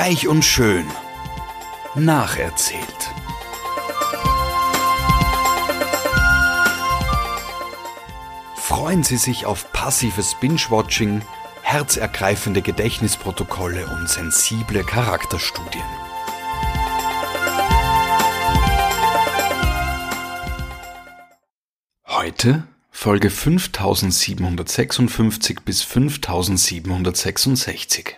Reich 0.00 0.28
und 0.28 0.44
schön. 0.44 0.86
Nacherzählt. 1.96 2.84
Freuen 8.54 9.02
Sie 9.02 9.16
sich 9.16 9.44
auf 9.44 9.72
passives 9.72 10.36
Binge-Watching, 10.36 11.22
herzergreifende 11.62 12.62
Gedächtnisprotokolle 12.62 13.88
und 13.88 14.08
sensible 14.08 14.84
Charakterstudien. 14.84 15.82
Heute 22.06 22.68
Folge 22.92 23.30
5756 23.30 25.58
bis 25.64 25.82
5766. 25.82 28.16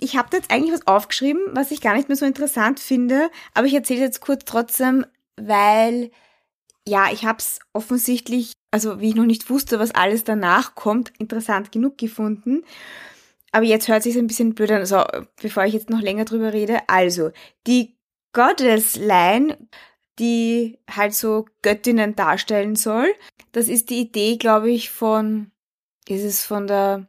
Ich 0.00 0.16
habe 0.16 0.36
jetzt 0.36 0.50
eigentlich 0.50 0.72
was 0.72 0.86
aufgeschrieben, 0.86 1.42
was 1.52 1.70
ich 1.70 1.80
gar 1.80 1.94
nicht 1.94 2.08
mehr 2.08 2.16
so 2.16 2.24
interessant 2.26 2.80
finde, 2.80 3.30
aber 3.54 3.66
ich 3.66 3.74
erzähle 3.74 4.00
jetzt 4.00 4.20
kurz 4.20 4.44
trotzdem, 4.44 5.04
weil 5.36 6.10
ja, 6.86 7.10
ich 7.12 7.24
habe 7.24 7.38
es 7.38 7.58
offensichtlich, 7.72 8.52
also 8.70 9.00
wie 9.00 9.10
ich 9.10 9.14
noch 9.14 9.26
nicht 9.26 9.50
wusste, 9.50 9.78
was 9.78 9.94
alles 9.94 10.24
danach 10.24 10.74
kommt, 10.74 11.12
interessant 11.18 11.72
genug 11.72 11.98
gefunden. 11.98 12.64
Aber 13.52 13.64
jetzt 13.64 13.88
hört 13.88 14.02
sich 14.02 14.16
ein 14.16 14.26
bisschen 14.26 14.54
blöd 14.54 14.70
an, 14.70 14.78
also 14.78 15.04
bevor 15.40 15.64
ich 15.64 15.74
jetzt 15.74 15.90
noch 15.90 16.00
länger 16.00 16.24
drüber 16.24 16.52
rede. 16.52 16.80
Also, 16.86 17.30
die 17.66 17.96
Goddess 18.32 18.96
Line 18.96 19.56
die 20.18 20.78
halt 20.90 21.14
so 21.14 21.46
Göttinnen 21.62 22.16
darstellen 22.16 22.76
soll. 22.76 23.14
Das 23.52 23.68
ist 23.68 23.90
die 23.90 24.00
Idee, 24.00 24.36
glaube 24.36 24.70
ich, 24.70 24.90
von, 24.90 25.50
ist 26.08 26.24
es 26.24 26.44
von 26.44 26.66
der 26.66 27.08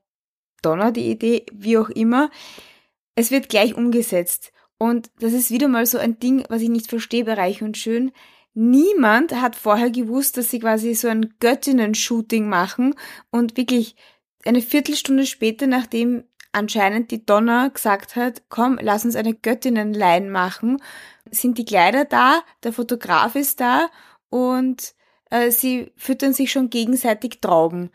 Donner 0.61 0.91
die 0.91 1.09
Idee, 1.09 1.45
wie 1.51 1.77
auch 1.77 1.89
immer. 1.89 2.29
Es 3.19 3.31
wird 3.31 3.49
gleich 3.49 3.75
umgesetzt. 3.75 4.53
Und 4.77 5.11
das 5.19 5.33
ist 5.33 5.51
wieder 5.51 5.67
mal 5.67 5.85
so 5.85 5.97
ein 5.97 6.19
Ding, 6.19 6.45
was 6.47 6.61
ich 6.61 6.69
nicht 6.69 6.87
verstehe 6.87 7.25
bei 7.25 7.33
Reich 7.33 7.61
und 7.61 7.77
Schön. 7.77 8.13
Niemand 8.53 9.33
hat 9.41 9.57
vorher 9.57 9.91
gewusst, 9.91 10.37
dass 10.37 10.49
sie 10.49 10.59
quasi 10.59 10.95
so 10.95 11.09
ein 11.09 11.33
Göttinnen-Shooting 11.41 12.47
machen 12.47 12.95
und 13.29 13.57
wirklich 13.57 13.97
eine 14.45 14.61
Viertelstunde 14.61 15.25
später, 15.25 15.67
nachdem 15.67 16.23
anscheinend 16.53 17.11
die 17.11 17.25
Donner 17.25 17.69
gesagt 17.71 18.15
hat, 18.15 18.43
komm, 18.47 18.79
lass 18.81 19.03
uns 19.03 19.17
eine 19.17 19.33
Göttinnenlein 19.33 20.29
machen, 20.29 20.81
sind 21.29 21.57
die 21.57 21.65
Kleider 21.65 22.05
da, 22.05 22.41
der 22.63 22.71
Fotograf 22.71 23.35
ist 23.35 23.59
da 23.59 23.89
und 24.29 24.93
äh, 25.29 25.51
sie 25.51 25.91
füttern 25.97 26.31
sich 26.31 26.53
schon 26.53 26.69
gegenseitig 26.69 27.41
Trauben. 27.41 27.91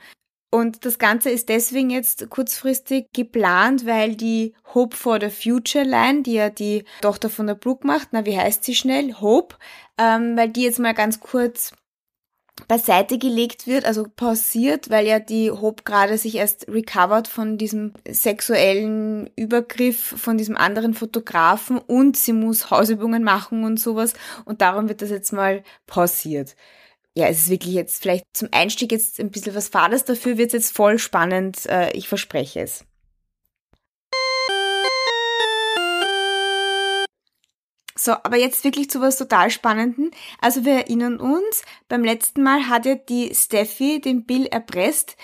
Und 0.54 0.84
das 0.84 1.00
Ganze 1.00 1.30
ist 1.30 1.48
deswegen 1.48 1.90
jetzt 1.90 2.30
kurzfristig 2.30 3.08
geplant, 3.12 3.86
weil 3.86 4.14
die 4.14 4.54
Hope 4.72 4.96
for 4.96 5.18
the 5.20 5.28
Future 5.28 5.84
Line, 5.84 6.22
die 6.22 6.34
ja 6.34 6.48
die 6.48 6.84
Tochter 7.00 7.28
von 7.28 7.48
der 7.48 7.56
Brooke 7.56 7.84
macht, 7.84 8.10
na 8.12 8.24
wie 8.24 8.38
heißt 8.38 8.62
sie 8.62 8.76
schnell? 8.76 9.14
Hope, 9.14 9.56
ähm, 9.98 10.36
weil 10.36 10.50
die 10.50 10.62
jetzt 10.62 10.78
mal 10.78 10.94
ganz 10.94 11.18
kurz 11.18 11.72
beiseite 12.68 13.18
gelegt 13.18 13.66
wird, 13.66 13.84
also 13.84 14.06
pausiert, 14.14 14.90
weil 14.90 15.08
ja 15.08 15.18
die 15.18 15.50
Hope 15.50 15.82
gerade 15.82 16.18
sich 16.18 16.36
erst 16.36 16.68
recovered 16.68 17.26
von 17.26 17.58
diesem 17.58 17.92
sexuellen 18.08 19.30
Übergriff 19.34 19.98
von 19.98 20.38
diesem 20.38 20.56
anderen 20.56 20.94
Fotografen 20.94 21.78
und 21.78 22.16
sie 22.16 22.32
muss 22.32 22.70
Hausübungen 22.70 23.24
machen 23.24 23.64
und 23.64 23.80
sowas 23.80 24.14
und 24.44 24.60
darum 24.60 24.88
wird 24.88 25.02
das 25.02 25.10
jetzt 25.10 25.32
mal 25.32 25.64
pausiert. 25.88 26.54
Ja, 27.16 27.28
es 27.28 27.42
ist 27.42 27.50
wirklich 27.50 27.74
jetzt 27.74 28.02
vielleicht 28.02 28.24
zum 28.32 28.48
Einstieg 28.50 28.90
jetzt 28.90 29.20
ein 29.20 29.30
bisschen 29.30 29.54
was 29.54 29.68
Fades, 29.68 30.04
dafür 30.04 30.36
wird 30.36 30.48
es 30.48 30.64
jetzt 30.64 30.76
voll 30.76 30.98
spannend, 30.98 31.64
äh, 31.66 31.92
ich 31.92 32.08
verspreche 32.08 32.60
es. 32.60 32.84
So, 37.96 38.12
aber 38.12 38.36
jetzt 38.36 38.64
wirklich 38.64 38.90
zu 38.90 39.00
was 39.00 39.16
total 39.16 39.50
Spannenden. 39.50 40.10
Also 40.40 40.64
wir 40.64 40.72
erinnern 40.74 41.20
uns, 41.20 41.62
beim 41.88 42.02
letzten 42.02 42.42
Mal 42.42 42.68
hat 42.68 42.84
ja 42.84 42.96
die 42.96 43.32
Steffi 43.32 44.00
den 44.00 44.26
Bill 44.26 44.46
erpresst, 44.46 45.16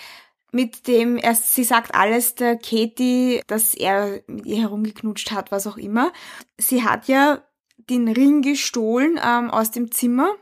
mit 0.53 0.87
dem 0.87 1.17
erst 1.17 1.53
sie 1.53 1.65
sagt 1.65 1.93
alles 1.93 2.35
der 2.35 2.57
Katie, 2.57 3.41
dass 3.47 3.73
er 3.73 4.21
mit 4.27 4.45
ihr 4.45 4.61
herumgeknutscht 4.61 5.31
hat, 5.31 5.51
was 5.51 5.67
auch 5.67 5.77
immer. 5.77 6.13
Sie 6.57 6.83
hat 6.83 7.07
ja 7.07 7.43
den 7.77 8.07
Ring 8.07 8.41
gestohlen 8.41 9.19
ähm, 9.21 9.51
aus 9.51 9.71
dem 9.71 9.91
Zimmer. 9.91 10.33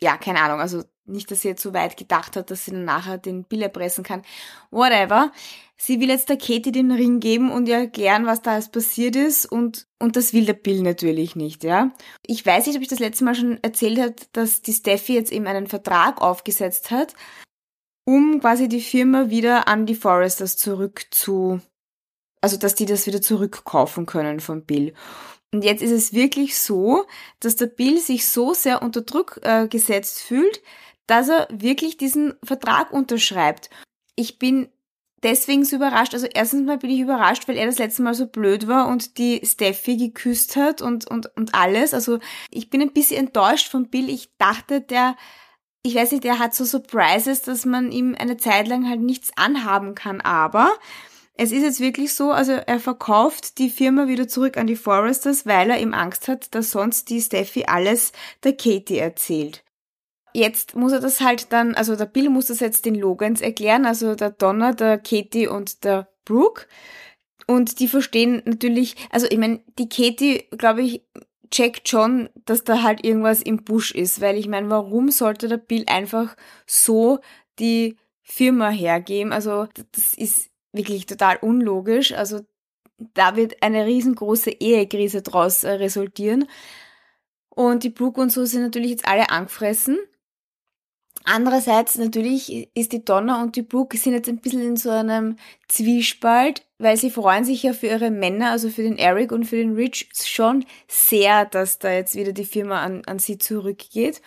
Ja, 0.00 0.16
keine 0.16 0.40
Ahnung, 0.40 0.60
also 0.60 0.84
nicht, 1.08 1.30
dass 1.30 1.40
sie 1.40 1.48
jetzt 1.48 1.62
so 1.62 1.72
weit 1.72 1.96
gedacht 1.96 2.36
hat, 2.36 2.50
dass 2.50 2.64
sie 2.64 2.70
dann 2.70 2.84
nachher 2.84 3.18
den 3.18 3.44
Bill 3.44 3.62
erpressen 3.62 4.04
kann. 4.04 4.22
Whatever. 4.70 5.32
Sie 5.76 6.00
will 6.00 6.08
jetzt 6.08 6.28
der 6.28 6.36
Katie 6.36 6.72
den 6.72 6.90
Ring 6.90 7.20
geben 7.20 7.50
und 7.50 7.68
ihr 7.68 7.76
erklären, 7.76 8.26
was 8.26 8.42
da 8.42 8.52
alles 8.52 8.68
passiert 8.68 9.16
ist 9.16 9.46
und, 9.46 9.86
und 9.98 10.16
das 10.16 10.32
will 10.32 10.44
der 10.44 10.54
Bill 10.54 10.82
natürlich 10.82 11.36
nicht, 11.36 11.62
ja. 11.62 11.92
Ich 12.26 12.44
weiß 12.44 12.66
nicht, 12.66 12.76
ob 12.76 12.82
ich 12.82 12.88
das 12.88 12.98
letzte 12.98 13.24
Mal 13.24 13.36
schon 13.36 13.62
erzählt 13.62 14.00
habe, 14.00 14.14
dass 14.32 14.60
die 14.60 14.72
Steffi 14.72 15.14
jetzt 15.14 15.30
eben 15.30 15.46
einen 15.46 15.68
Vertrag 15.68 16.20
aufgesetzt 16.20 16.90
hat, 16.90 17.14
um 18.04 18.40
quasi 18.40 18.68
die 18.68 18.80
Firma 18.80 19.30
wieder 19.30 19.68
an 19.68 19.86
die 19.86 19.94
Foresters 19.94 20.56
zurück 20.56 21.06
zu, 21.12 21.60
also 22.40 22.56
dass 22.56 22.74
die 22.74 22.86
das 22.86 23.06
wieder 23.06 23.22
zurückkaufen 23.22 24.04
können 24.04 24.40
von 24.40 24.64
Bill. 24.64 24.94
Und 25.52 25.64
jetzt 25.64 25.82
ist 25.82 25.92
es 25.92 26.12
wirklich 26.12 26.58
so, 26.58 27.06
dass 27.40 27.56
der 27.56 27.66
Bill 27.66 27.98
sich 27.98 28.28
so 28.28 28.52
sehr 28.52 28.82
unter 28.82 29.00
Druck 29.02 29.40
äh, 29.42 29.66
gesetzt 29.66 30.20
fühlt, 30.20 30.62
dass 31.06 31.28
er 31.28 31.48
wirklich 31.50 31.96
diesen 31.96 32.34
Vertrag 32.44 32.92
unterschreibt. 32.92 33.70
Ich 34.14 34.38
bin 34.38 34.68
deswegen 35.22 35.64
so 35.64 35.76
überrascht. 35.76 36.14
Also 36.14 36.26
erstens 36.32 36.66
mal 36.66 36.78
bin 36.78 36.90
ich 36.90 37.00
überrascht, 37.00 37.48
weil 37.48 37.56
er 37.56 37.66
das 37.66 37.78
letzte 37.78 38.02
Mal 38.02 38.14
so 38.14 38.26
blöd 38.26 38.68
war 38.68 38.88
und 38.88 39.18
die 39.18 39.40
Steffi 39.44 39.96
geküsst 39.96 40.56
hat 40.56 40.82
und, 40.82 41.06
und, 41.06 41.34
und 41.36 41.54
alles. 41.54 41.94
Also 41.94 42.18
ich 42.50 42.70
bin 42.70 42.82
ein 42.82 42.92
bisschen 42.92 43.26
enttäuscht 43.26 43.68
von 43.70 43.88
Bill. 43.88 44.08
Ich 44.08 44.30
dachte, 44.36 44.80
der, 44.80 45.16
ich 45.82 45.94
weiß 45.94 46.12
nicht, 46.12 46.24
der 46.24 46.38
hat 46.38 46.54
so 46.54 46.64
Surprises, 46.64 47.42
dass 47.42 47.64
man 47.64 47.90
ihm 47.90 48.14
eine 48.18 48.36
Zeit 48.36 48.68
lang 48.68 48.88
halt 48.88 49.00
nichts 49.00 49.30
anhaben 49.36 49.94
kann. 49.94 50.20
Aber 50.20 50.70
es 51.40 51.52
ist 51.52 51.62
jetzt 51.62 51.80
wirklich 51.80 52.12
so, 52.14 52.32
also 52.32 52.52
er 52.52 52.80
verkauft 52.80 53.58
die 53.58 53.70
Firma 53.70 54.08
wieder 54.08 54.26
zurück 54.26 54.56
an 54.56 54.66
die 54.66 54.74
Foresters, 54.74 55.46
weil 55.46 55.70
er 55.70 55.80
eben 55.80 55.94
Angst 55.94 56.26
hat, 56.26 56.52
dass 56.52 56.72
sonst 56.72 57.10
die 57.10 57.20
Steffi 57.20 57.64
alles 57.66 58.10
der 58.42 58.56
Katie 58.56 58.98
erzählt. 58.98 59.64
Jetzt 60.34 60.74
muss 60.74 60.90
er 60.90 60.98
das 60.98 61.20
halt 61.20 61.52
dann, 61.52 61.76
also 61.76 61.94
der 61.94 62.06
Bill 62.06 62.28
muss 62.28 62.46
das 62.46 62.58
jetzt 62.58 62.86
den 62.86 62.96
Logans 62.96 63.40
erklären, 63.40 63.86
also 63.86 64.16
der 64.16 64.30
Donner, 64.30 64.74
der 64.74 64.98
Katie 64.98 65.46
und 65.46 65.84
der 65.84 66.08
Brooke. 66.24 66.66
Und 67.46 67.78
die 67.78 67.88
verstehen 67.88 68.42
natürlich, 68.44 68.96
also 69.10 69.28
ich 69.30 69.38
meine, 69.38 69.60
die 69.78 69.88
Katie, 69.88 70.48
glaube 70.50 70.82
ich, 70.82 71.04
checkt 71.52 71.88
schon, 71.88 72.30
dass 72.46 72.64
da 72.64 72.82
halt 72.82 73.04
irgendwas 73.04 73.42
im 73.42 73.62
Busch 73.62 73.92
ist, 73.92 74.20
weil 74.20 74.36
ich 74.36 74.48
meine, 74.48 74.70
warum 74.70 75.10
sollte 75.12 75.46
der 75.46 75.56
Bill 75.56 75.84
einfach 75.86 76.36
so 76.66 77.20
die 77.60 77.96
Firma 78.22 78.70
hergeben? 78.70 79.32
Also 79.32 79.68
das 79.92 80.14
ist 80.14 80.47
wirklich 80.72 81.06
total 81.06 81.36
unlogisch. 81.36 82.12
Also 82.12 82.40
da 83.14 83.36
wird 83.36 83.62
eine 83.62 83.86
riesengroße 83.86 84.50
Ehekrise 84.50 85.22
draus 85.22 85.64
äh, 85.64 85.70
resultieren. 85.70 86.48
Und 87.50 87.84
die 87.84 87.90
Brooke 87.90 88.20
und 88.20 88.30
so 88.30 88.44
sind 88.44 88.62
natürlich 88.62 88.90
jetzt 88.90 89.08
alle 89.08 89.30
angefressen. 89.30 89.98
Andererseits 91.24 91.98
natürlich 91.98 92.70
ist 92.74 92.92
die 92.92 93.04
Donna 93.04 93.42
und 93.42 93.56
die 93.56 93.62
Brooke 93.62 93.98
sind 93.98 94.14
jetzt 94.14 94.28
ein 94.28 94.38
bisschen 94.38 94.62
in 94.62 94.76
so 94.76 94.90
einem 94.90 95.36
Zwiespalt, 95.66 96.64
weil 96.78 96.96
sie 96.96 97.10
freuen 97.10 97.44
sich 97.44 97.62
ja 97.64 97.72
für 97.72 97.88
ihre 97.88 98.10
Männer, 98.10 98.52
also 98.52 98.70
für 98.70 98.82
den 98.82 98.96
Eric 98.96 99.32
und 99.32 99.44
für 99.44 99.56
den 99.56 99.74
Rich 99.74 100.08
schon 100.14 100.64
sehr, 100.86 101.44
dass 101.44 101.78
da 101.78 101.90
jetzt 101.92 102.14
wieder 102.14 102.32
die 102.32 102.44
Firma 102.44 102.82
an, 102.82 103.04
an 103.06 103.18
sie 103.18 103.36
zurückgeht. 103.36 104.22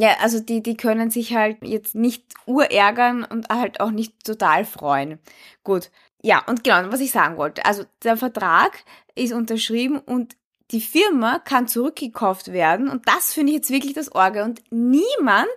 Ja, 0.00 0.16
also 0.20 0.40
die, 0.40 0.62
die 0.62 0.78
können 0.78 1.10
sich 1.10 1.34
halt 1.34 1.58
jetzt 1.62 1.94
nicht 1.94 2.24
urärgern 2.46 3.22
und 3.22 3.50
halt 3.50 3.80
auch 3.80 3.90
nicht 3.90 4.24
total 4.24 4.64
freuen. 4.64 5.18
Gut. 5.62 5.90
Ja, 6.22 6.42
und 6.46 6.64
genau, 6.64 6.90
was 6.90 7.00
ich 7.00 7.10
sagen 7.10 7.36
wollte. 7.36 7.66
Also 7.66 7.84
der 8.02 8.16
Vertrag 8.16 8.82
ist 9.14 9.34
unterschrieben 9.34 9.98
und 9.98 10.36
die 10.70 10.80
Firma 10.80 11.38
kann 11.38 11.68
zurückgekauft 11.68 12.50
werden 12.50 12.88
und 12.88 13.06
das 13.08 13.34
finde 13.34 13.52
ich 13.52 13.56
jetzt 13.56 13.70
wirklich 13.70 13.92
das 13.92 14.12
Orge 14.14 14.42
und 14.44 14.62
niemand 14.70 15.48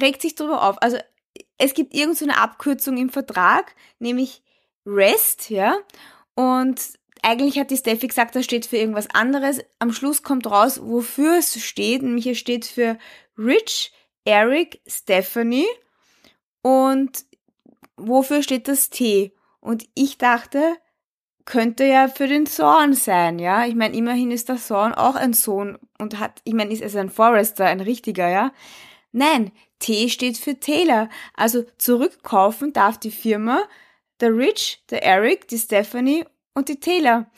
regt 0.00 0.22
sich 0.22 0.34
darüber 0.36 0.62
auf. 0.66 0.80
Also 0.80 0.96
es 1.58 1.74
gibt 1.74 1.92
irgendeine 1.94 2.32
so 2.32 2.40
Abkürzung 2.40 2.96
im 2.96 3.10
Vertrag, 3.10 3.74
nämlich 3.98 4.42
REST, 4.86 5.50
ja. 5.50 5.76
Und 6.34 6.80
eigentlich 7.22 7.58
hat 7.58 7.70
die 7.70 7.76
Steffi 7.76 8.06
gesagt, 8.06 8.34
das 8.34 8.44
steht 8.44 8.66
für 8.66 8.78
irgendwas 8.78 9.10
anderes. 9.10 9.60
Am 9.78 9.92
Schluss 9.92 10.22
kommt 10.22 10.46
raus, 10.46 10.80
wofür 10.82 11.38
es 11.38 11.62
steht. 11.62 12.02
Nämlich 12.02 12.26
es 12.26 12.38
steht 12.38 12.64
für 12.64 12.98
Rich, 13.40 13.92
Eric, 14.24 14.80
Stephanie. 14.86 15.66
Und 16.62 17.24
wofür 17.96 18.42
steht 18.42 18.68
das 18.68 18.90
T? 18.90 19.32
Und 19.60 19.88
ich 19.94 20.18
dachte, 20.18 20.76
könnte 21.44 21.84
ja 21.84 22.08
für 22.08 22.28
den 22.28 22.46
Zorn 22.46 22.94
sein, 22.94 23.38
ja. 23.38 23.66
Ich 23.66 23.74
meine, 23.74 23.96
immerhin 23.96 24.30
ist 24.30 24.48
der 24.48 24.56
Zorn 24.56 24.94
auch 24.94 25.16
ein 25.16 25.32
Sohn 25.32 25.78
und 25.98 26.18
hat, 26.18 26.40
ich 26.44 26.54
meine, 26.54 26.72
ist 26.72 26.82
es 26.82 26.94
ein 26.96 27.10
Forester, 27.10 27.66
ein 27.66 27.80
richtiger, 27.80 28.28
ja. 28.28 28.52
Nein, 29.12 29.50
T 29.80 30.08
steht 30.08 30.36
für 30.36 30.60
Taylor. 30.60 31.08
Also 31.34 31.64
zurückkaufen 31.78 32.72
darf 32.72 32.98
die 32.98 33.10
Firma 33.10 33.62
der 34.20 34.36
Rich, 34.36 34.84
der 34.90 35.02
Eric, 35.02 35.48
die 35.48 35.58
Stephanie 35.58 36.24
und 36.54 36.68
die 36.68 36.78
Taylor. 36.78 37.30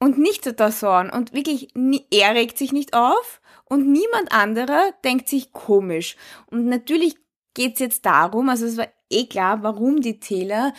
Und 0.00 0.18
nicht 0.18 0.44
der 0.44 0.52
Dawson. 0.52 1.10
Und 1.10 1.32
wirklich, 1.32 1.68
er 2.10 2.34
regt 2.34 2.58
sich 2.58 2.72
nicht 2.72 2.94
auf 2.94 3.40
und 3.68 3.90
niemand 3.90 4.32
anderer 4.32 4.92
denkt 5.04 5.28
sich 5.28 5.52
komisch. 5.52 6.16
Und 6.50 6.66
natürlich 6.66 7.16
geht's 7.54 7.80
jetzt 7.80 8.06
darum, 8.06 8.48
also 8.48 8.66
es 8.66 8.76
war 8.76 8.88
eh 9.10 9.26
klar, 9.26 9.62
warum 9.62 10.00
die 10.00 10.20
Taylor 10.20 10.72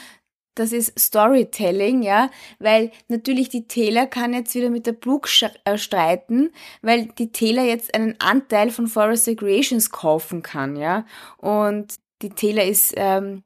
das 0.59 0.73
ist 0.73 0.99
Storytelling, 0.99 2.01
ja, 2.03 2.29
weil 2.59 2.91
natürlich 3.07 3.49
die 3.49 3.67
Taylor 3.67 4.07
kann 4.07 4.33
jetzt 4.33 4.53
wieder 4.55 4.69
mit 4.69 4.85
der 4.85 4.91
Brooke 4.91 5.29
äh, 5.63 5.77
streiten, 5.77 6.51
weil 6.81 7.05
die 7.17 7.31
Taylor 7.31 7.63
jetzt 7.63 7.95
einen 7.95 8.15
Anteil 8.19 8.69
von 8.69 8.87
Forest 8.87 9.37
Creations 9.37 9.89
kaufen 9.89 10.43
kann, 10.43 10.75
ja, 10.75 11.05
und 11.37 11.95
die 12.21 12.29
Taylor 12.29 12.65
ist 12.65 12.93
ähm, 12.97 13.43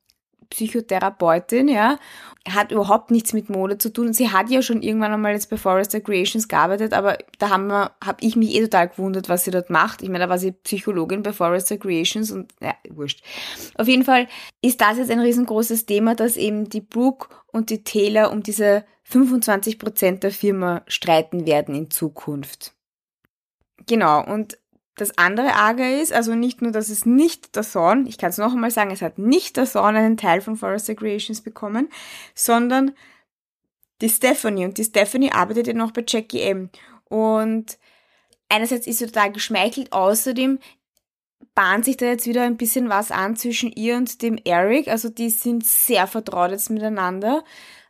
Psychotherapeutin, 0.50 1.68
ja, 1.68 1.98
hat 2.50 2.72
überhaupt 2.72 3.12
nichts 3.12 3.34
mit 3.34 3.50
Mode 3.50 3.78
zu 3.78 3.92
tun. 3.92 4.14
Sie 4.14 4.30
hat 4.30 4.50
ja 4.50 4.62
schon 4.62 4.82
irgendwann 4.82 5.14
einmal 5.14 5.34
jetzt 5.34 5.50
bei 5.50 5.58
Forrester 5.58 6.02
Creations 6.02 6.48
gearbeitet, 6.48 6.94
aber 6.94 7.18
da 7.40 7.50
habe 7.50 8.18
ich 8.20 8.36
mich 8.36 8.54
eh 8.56 8.62
total 8.62 8.90
gewundert, 8.90 9.30
was 9.30 9.46
sie 9.46 9.52
dort 9.52 9.70
macht. 9.70 10.02
Ich 10.02 10.10
meine, 10.10 10.26
da 10.26 10.30
war 10.30 10.38
sie 10.38 10.52
Psychologin 10.52 11.24
bei 11.24 11.34
Forrester 11.34 11.78
Creations 11.78 12.32
und 12.32 12.52
ja, 12.62 12.74
wurscht. 12.90 13.24
Auf 13.76 13.88
jeden 13.88 14.04
Fall 14.04 14.28
ist 14.62 14.82
das 14.82 14.98
jetzt 14.98 15.12
ein 15.12 15.20
riesengroßes 15.20 15.86
Thema, 15.86 16.16
dass 16.16 16.36
eben 16.36 16.70
die 16.70 16.82
Brooke 16.82 17.30
und 17.52 17.70
die 17.70 17.84
Taylor 17.84 18.32
um 18.32 18.44
diese 18.44 18.86
25 19.04 19.80
Prozent 19.80 20.24
der 20.24 20.32
Firma 20.32 20.84
streiten 20.88 21.46
werden 21.46 21.76
in 21.76 21.92
Zukunft. 21.92 22.74
Genau, 23.86 24.24
und 24.24 24.58
das 24.96 25.18
andere 25.18 25.54
Arge 25.54 26.00
ist, 26.00 26.14
also 26.14 26.36
nicht 26.36 26.62
nur, 26.62 26.72
dass 26.72 26.90
es 26.90 27.06
nicht 27.06 27.56
der 27.56 27.64
Zorn, 27.64 28.06
ich 28.06 28.18
kann 28.18 28.30
es 28.30 28.38
noch 28.38 28.54
einmal 28.54 28.72
sagen, 28.72 28.92
es 28.92 29.02
hat 29.02 29.18
nicht 29.18 29.58
der 29.58 29.66
Zorn 29.66 29.96
einen 29.96 30.18
Teil 30.18 30.42
von 30.42 30.56
Forrester 30.56 30.94
Creations 30.94 31.42
bekommen, 31.42 31.90
sondern 32.36 32.94
die 34.02 34.10
Stephanie. 34.10 34.66
Und 34.66 34.78
die 34.78 34.84
Stephanie 34.84 35.32
arbeitet 35.32 35.68
ja 35.68 35.74
noch 35.74 35.92
bei 35.92 36.04
Jackie 36.08 36.42
M. 36.42 36.70
Und 37.06 37.80
einerseits 38.50 38.86
ist 38.86 39.00
sie 39.00 39.08
total 39.08 39.32
geschmeichelt, 39.32 39.92
außerdem 39.92 40.60
bahnt 41.56 41.86
sich 41.86 41.98
da 41.98 42.06
jetzt 42.06 42.28
wieder 42.28 42.44
ein 42.44 42.58
bisschen 42.58 42.90
was 42.90 43.12
an 43.12 43.36
zwischen 43.36 43.72
ihr 43.72 43.96
und 43.96 44.22
dem 44.22 44.38
Eric. 44.44 44.88
Also 44.88 45.10
die 45.10 45.30
sind 45.30 45.66
sehr 45.66 46.08
vertraut 46.08 46.52
jetzt 46.52 46.70
miteinander 46.70 47.44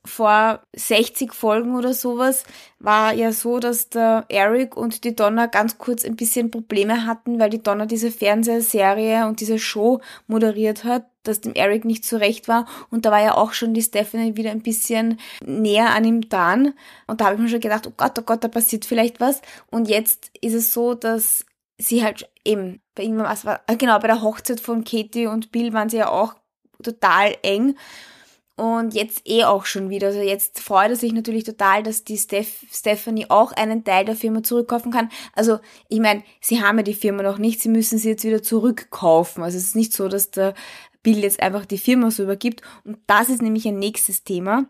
vor 0.05 0.61
60 0.75 1.33
Folgen 1.33 1.75
oder 1.75 1.94
sowas 1.94 2.44
war 2.79 3.13
ja 3.13 3.31
so, 3.31 3.59
dass 3.59 3.89
der 3.89 4.25
Eric 4.27 4.75
und 4.75 5.05
die 5.05 5.15
Donna 5.15 5.45
ganz 5.45 5.77
kurz 5.77 6.03
ein 6.03 6.17
bisschen 6.17 6.51
Probleme 6.51 7.05
hatten, 7.05 7.39
weil 7.39 7.50
die 7.50 7.63
Donna 7.63 7.85
diese 7.85 8.11
Fernsehserie 8.11 9.25
und 9.27 9.39
diese 9.39 9.59
Show 9.59 10.01
moderiert 10.27 10.83
hat, 10.83 11.05
dass 11.23 11.39
dem 11.39 11.53
Eric 11.53 11.85
nicht 11.85 12.03
zurecht 12.03 12.50
war. 12.50 12.65
Und 12.89 13.05
da 13.05 13.11
war 13.11 13.21
ja 13.21 13.35
auch 13.35 13.53
schon 13.53 13.73
die 13.73 13.81
Stephanie 13.81 14.35
wieder 14.35 14.51
ein 14.51 14.61
bisschen 14.61 15.19
näher 15.45 15.95
an 15.95 16.03
ihm 16.03 16.27
dran. 16.27 16.73
Und 17.07 17.21
da 17.21 17.25
habe 17.25 17.35
ich 17.35 17.41
mir 17.41 17.47
schon 17.47 17.61
gedacht, 17.61 17.88
oh 17.88 17.94
Gott, 17.95 18.19
oh 18.19 18.23
Gott, 18.23 18.44
da 18.44 18.50
passiert 18.50 18.83
vielleicht 18.83 19.21
was. 19.21 19.41
Und 19.71 19.88
jetzt 19.88 20.31
ist 20.41 20.53
es 20.53 20.73
so, 20.73 20.95
dass 20.95 21.45
sie 21.88 22.03
halt 22.03 22.30
eben 22.45 22.81
bei 22.95 23.03
irgendwann 23.03 23.27
was 23.27 23.45
war, 23.45 23.62
genau, 23.77 24.00
bei 24.00 24.07
der 24.07 24.21
Hochzeit 24.21 24.59
von 24.59 24.83
Katie 24.83 25.27
und 25.27 25.51
Bill 25.51 25.74
waren 25.74 25.89
sie 25.89 25.97
ja 25.97 26.09
auch 26.09 26.35
total 26.81 27.35
eng. 27.41 27.75
Und 28.56 28.94
jetzt 28.94 29.27
eh 29.27 29.45
auch 29.45 29.65
schon 29.65 29.89
wieder. 29.89 30.07
Also 30.07 30.19
jetzt 30.19 30.59
freut 30.59 30.91
er 30.91 30.95
sich 30.95 31.12
natürlich 31.12 31.44
total, 31.44 31.81
dass 31.81 32.03
die 32.03 32.18
Steph 32.18 32.65
Stephanie 32.71 33.25
auch 33.30 33.51
einen 33.51 33.83
Teil 33.83 34.06
der 34.06 34.15
Firma 34.15 34.44
zurückkaufen 34.44 34.91
kann. 34.91 35.09
Also 35.33 35.57
ich 35.89 36.00
meine, 36.00 36.24
sie 36.39 36.62
haben 36.62 36.77
ja 36.77 36.83
die 36.83 36.94
Firma 36.94 37.24
noch 37.24 37.39
nicht, 37.39 37.62
sie 37.62 37.69
müssen 37.69 37.97
sie 37.97 38.09
jetzt 38.09 38.24
wieder 38.24 38.44
zurückkaufen. 38.44 39.44
Also 39.44 39.57
es 39.57 39.63
ist 39.63 39.75
nicht 39.75 39.94
so, 39.94 40.07
dass 40.07 40.29
der 40.29 40.53
Bill 41.01 41.24
jetzt 41.24 41.41
einfach 41.41 41.65
die 41.65 41.79
Firma 41.79 42.12
so 42.12 42.24
übergibt. 42.24 42.62
Und 42.83 43.00
das 43.07 43.29
ist 43.29 43.41
nämlich 43.41 43.68
ein 43.68 43.79
nächstes 43.79 44.24
Thema, 44.24 44.69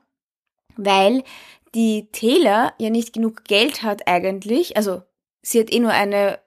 weil 0.77 1.23
die 1.75 2.07
Taylor 2.13 2.73
ja 2.77 2.89
nicht 2.89 3.11
genug 3.11 3.43
Geld 3.43 3.83
hat 3.83 4.07
eigentlich. 4.07 4.77
Also 4.77 5.01
sie 5.41 5.59
hat 5.59 5.73
eh 5.73 5.79
nur 5.79 5.91
eine, 5.91 6.39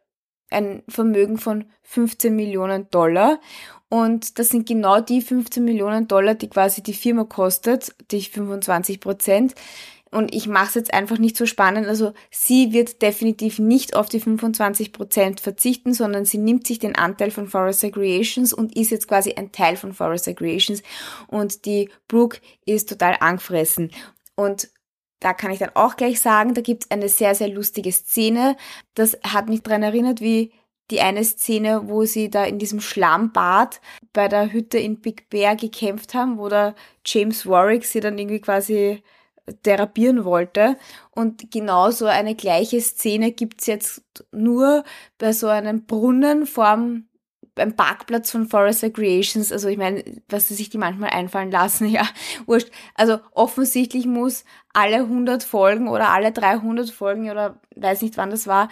ein 0.50 0.82
Vermögen 0.88 1.38
von 1.38 1.64
15 1.82 2.34
Millionen 2.34 2.90
Dollar 2.90 3.40
und 3.88 4.38
das 4.38 4.48
sind 4.48 4.66
genau 4.66 5.00
die 5.00 5.20
15 5.20 5.64
Millionen 5.64 6.08
Dollar, 6.08 6.34
die 6.34 6.48
quasi 6.48 6.82
die 6.82 6.94
Firma 6.94 7.24
kostet, 7.24 7.94
die 8.10 8.22
25 8.22 9.00
Prozent. 9.00 9.54
Und 10.10 10.34
ich 10.34 10.46
mache 10.46 10.68
es 10.68 10.74
jetzt 10.74 10.94
einfach 10.94 11.18
nicht 11.18 11.36
so 11.36 11.46
spannend. 11.46 11.86
Also 11.86 12.12
sie 12.30 12.72
wird 12.72 13.02
definitiv 13.02 13.58
nicht 13.58 13.94
auf 13.94 14.08
die 14.08 14.20
25 14.20 14.92
Prozent 14.92 15.40
verzichten, 15.40 15.94
sondern 15.94 16.24
sie 16.24 16.38
nimmt 16.38 16.66
sich 16.66 16.78
den 16.78 16.96
Anteil 16.96 17.30
von 17.30 17.48
Forest 17.48 17.82
Creations 17.92 18.52
und 18.52 18.76
ist 18.76 18.90
jetzt 18.90 19.08
quasi 19.08 19.34
ein 19.34 19.52
Teil 19.52 19.76
von 19.76 19.92
Forest 19.92 20.34
Creations. 20.36 20.82
Und 21.26 21.64
die 21.64 21.90
Brooke 22.08 22.38
ist 22.64 22.88
total 22.88 23.16
angefressen. 23.20 23.90
Und 24.36 24.68
da 25.20 25.32
kann 25.34 25.50
ich 25.50 25.58
dann 25.58 25.70
auch 25.74 25.96
gleich 25.96 26.20
sagen, 26.20 26.54
da 26.54 26.60
gibt 26.60 26.84
es 26.84 26.90
eine 26.90 27.08
sehr, 27.08 27.34
sehr 27.34 27.48
lustige 27.48 27.92
Szene. 27.92 28.56
Das 28.94 29.18
hat 29.22 29.48
mich 29.48 29.62
daran 29.62 29.82
erinnert, 29.82 30.20
wie 30.20 30.52
die 30.90 31.00
eine 31.00 31.24
Szene, 31.24 31.88
wo 31.88 32.04
sie 32.04 32.30
da 32.30 32.44
in 32.44 32.58
diesem 32.58 32.80
Schlammbad 32.80 33.80
bei 34.12 34.28
der 34.28 34.52
Hütte 34.52 34.78
in 34.78 35.00
Big 35.00 35.28
Bear 35.30 35.56
gekämpft 35.56 36.14
haben, 36.14 36.38
wo 36.38 36.48
der 36.48 36.74
James 37.04 37.46
Warwick 37.46 37.84
sie 37.84 38.00
dann 38.00 38.18
irgendwie 38.18 38.40
quasi 38.40 39.02
therapieren 39.62 40.24
wollte. 40.24 40.76
Und 41.10 41.50
genauso 41.50 42.06
eine 42.06 42.34
gleiche 42.34 42.80
Szene 42.80 43.32
gibt's 43.32 43.66
jetzt 43.66 44.04
nur 44.32 44.84
bei 45.18 45.32
so 45.32 45.48
einem 45.48 45.86
Brunnen 45.86 46.46
vorm 46.46 47.08
beim 47.56 47.74
Parkplatz 47.74 48.30
von 48.30 48.46
Forest 48.46 48.94
Creations, 48.94 49.50
also 49.50 49.68
ich 49.68 49.78
meine, 49.78 50.04
was 50.28 50.46
sie 50.46 50.54
sich 50.54 50.68
die 50.68 50.78
manchmal 50.78 51.10
einfallen 51.10 51.50
lassen, 51.50 51.88
ja, 51.88 52.06
wurscht. 52.44 52.70
Also 52.94 53.18
offensichtlich 53.32 54.06
muss 54.06 54.44
alle 54.72 54.98
100 54.98 55.42
Folgen 55.42 55.88
oder 55.88 56.10
alle 56.10 56.30
300 56.30 56.90
Folgen 56.90 57.30
oder 57.30 57.60
weiß 57.74 58.02
nicht 58.02 58.16
wann 58.16 58.30
das 58.30 58.46
war, 58.46 58.68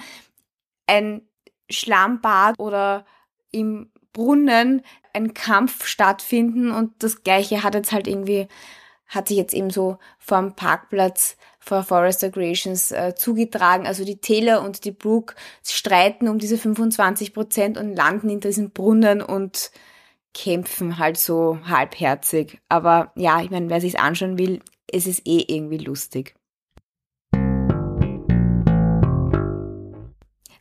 ein 0.87 1.23
Schlammbad 1.71 2.59
oder 2.59 3.07
im 3.51 3.91
Brunnen 4.13 4.83
ein 5.15 5.33
Kampf 5.33 5.87
stattfinden 5.87 6.71
und 6.71 7.03
das 7.03 7.23
gleiche 7.23 7.63
hat 7.63 7.75
jetzt 7.75 7.93
halt 7.93 8.07
irgendwie, 8.07 8.49
hat 9.07 9.29
sich 9.29 9.39
jetzt 9.39 9.55
eben 9.55 9.71
so 9.71 9.99
vom 10.19 10.55
Parkplatz 10.55 11.37
vor 11.65 11.83
Forester 11.83 12.31
Creations 12.31 12.93
äh, 12.93 13.15
zugetragen. 13.15 13.87
Also 13.87 14.05
die 14.05 14.21
Taylor 14.21 14.63
und 14.63 14.85
die 14.85 14.93
Brooke 14.93 15.35
streiten 15.63 16.29
um 16.29 16.39
diese 16.39 16.59
25 16.59 17.33
Prozent 17.33 17.79
und 17.79 17.97
landen 17.97 18.29
in 18.29 18.41
diesem 18.41 18.71
Brunnen 18.71 19.23
und 19.23 19.71
kämpfen 20.35 20.99
halt 20.99 21.17
so 21.17 21.59
halbherzig. 21.65 22.59
Aber 22.69 23.13
ja, 23.17 23.41
ich 23.41 23.51
meine, 23.51 23.71
wer 23.71 23.81
sich's 23.81 23.95
anschauen 23.95 24.37
will, 24.37 24.61
es 24.93 25.07
ist 25.07 25.27
eh 25.27 25.45
irgendwie 25.49 25.79
lustig. 25.79 26.35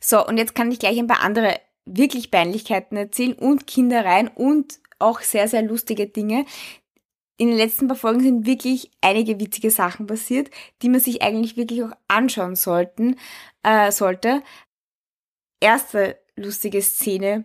So, 0.00 0.26
und 0.26 0.38
jetzt 0.38 0.54
kann 0.54 0.70
ich 0.70 0.78
gleich 0.78 0.98
ein 0.98 1.06
paar 1.06 1.22
andere 1.22 1.60
wirklich 1.84 2.30
Peinlichkeiten 2.30 2.96
erzählen 2.96 3.34
und 3.34 3.66
Kindereien 3.66 4.28
und 4.28 4.78
auch 4.98 5.20
sehr, 5.20 5.48
sehr 5.48 5.62
lustige 5.62 6.06
Dinge. 6.06 6.46
In 7.36 7.48
den 7.48 7.56
letzten 7.56 7.88
paar 7.88 7.96
Folgen 7.96 8.20
sind 8.20 8.46
wirklich 8.46 8.90
einige 9.00 9.40
witzige 9.40 9.70
Sachen 9.70 10.06
passiert, 10.06 10.50
die 10.82 10.88
man 10.88 11.00
sich 11.00 11.22
eigentlich 11.22 11.56
wirklich 11.56 11.82
auch 11.82 11.92
anschauen 12.06 12.54
sollten, 12.54 13.16
äh, 13.62 13.90
sollte. 13.90 14.42
Erste 15.60 16.18
lustige 16.36 16.80
Szene, 16.82 17.44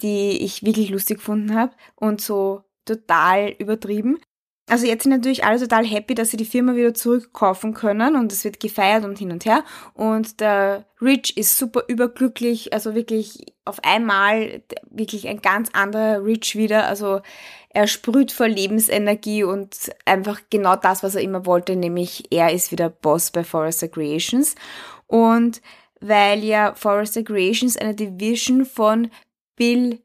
die 0.00 0.42
ich 0.42 0.62
wirklich 0.64 0.90
lustig 0.90 1.18
gefunden 1.18 1.54
habe 1.54 1.74
und 1.96 2.20
so 2.20 2.64
total 2.84 3.50
übertrieben. 3.58 4.18
Also 4.68 4.86
jetzt 4.86 5.04
sind 5.04 5.12
natürlich 5.12 5.44
alle 5.44 5.58
total 5.58 5.86
happy, 5.86 6.14
dass 6.14 6.30
sie 6.30 6.36
die 6.36 6.44
Firma 6.44 6.74
wieder 6.74 6.92
zurückkaufen 6.92 7.72
können 7.72 8.16
und 8.16 8.32
es 8.32 8.44
wird 8.44 8.60
gefeiert 8.60 9.04
und 9.04 9.18
hin 9.18 9.32
und 9.32 9.46
her. 9.46 9.64
Und 9.94 10.40
der 10.40 10.84
Rich 11.00 11.36
ist 11.38 11.56
super 11.56 11.84
überglücklich, 11.88 12.74
also 12.74 12.94
wirklich 12.94 13.46
auf 13.64 13.82
einmal 13.82 14.62
wirklich 14.90 15.26
ein 15.26 15.40
ganz 15.40 15.70
anderer 15.72 16.22
Rich 16.22 16.54
wieder. 16.56 16.86
Also 16.86 17.22
er 17.70 17.86
sprüht 17.86 18.30
vor 18.30 18.46
Lebensenergie 18.46 19.42
und 19.42 19.74
einfach 20.04 20.40
genau 20.50 20.76
das, 20.76 21.02
was 21.02 21.14
er 21.14 21.22
immer 21.22 21.46
wollte, 21.46 21.74
nämlich 21.74 22.24
er 22.30 22.52
ist 22.52 22.70
wieder 22.70 22.90
Boss 22.90 23.30
bei 23.30 23.44
Forrester 23.44 23.88
Creations. 23.88 24.54
Und 25.06 25.62
weil 26.00 26.44
ja 26.44 26.74
Forrester 26.74 27.22
Creations 27.22 27.76
eine 27.78 27.94
Division 27.94 28.66
von 28.66 29.10
Bill 29.56 30.00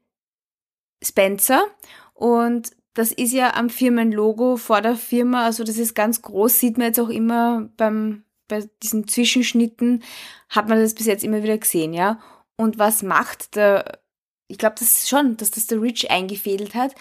Spencer 1.02 1.64
und 2.14 2.70
das 2.94 3.10
ist 3.10 3.32
ja 3.32 3.54
am 3.54 3.70
Firmenlogo 3.70 4.56
vor 4.56 4.80
der 4.80 4.96
Firma, 4.96 5.44
also 5.44 5.64
das 5.64 5.78
ist 5.78 5.94
ganz 5.94 6.22
groß, 6.22 6.58
sieht 6.58 6.78
man 6.78 6.86
jetzt 6.88 7.00
auch 7.00 7.08
immer 7.08 7.68
beim, 7.76 8.24
bei 8.48 8.68
diesen 8.82 9.08
Zwischenschnitten, 9.08 10.02
hat 10.48 10.68
man 10.68 10.78
das 10.78 10.94
bis 10.94 11.06
jetzt 11.06 11.24
immer 11.24 11.42
wieder 11.42 11.58
gesehen, 11.58 11.92
ja. 11.92 12.20
Und 12.56 12.78
was 12.78 13.02
macht 13.02 13.56
der, 13.56 13.98
ich 14.46 14.58
glaube 14.58 14.76
das 14.78 14.96
ist 14.96 15.08
schon, 15.08 15.36
dass 15.36 15.50
das 15.50 15.66
der 15.66 15.82
Rich 15.82 16.10
eingefädelt 16.10 16.74
hat. 16.74 16.94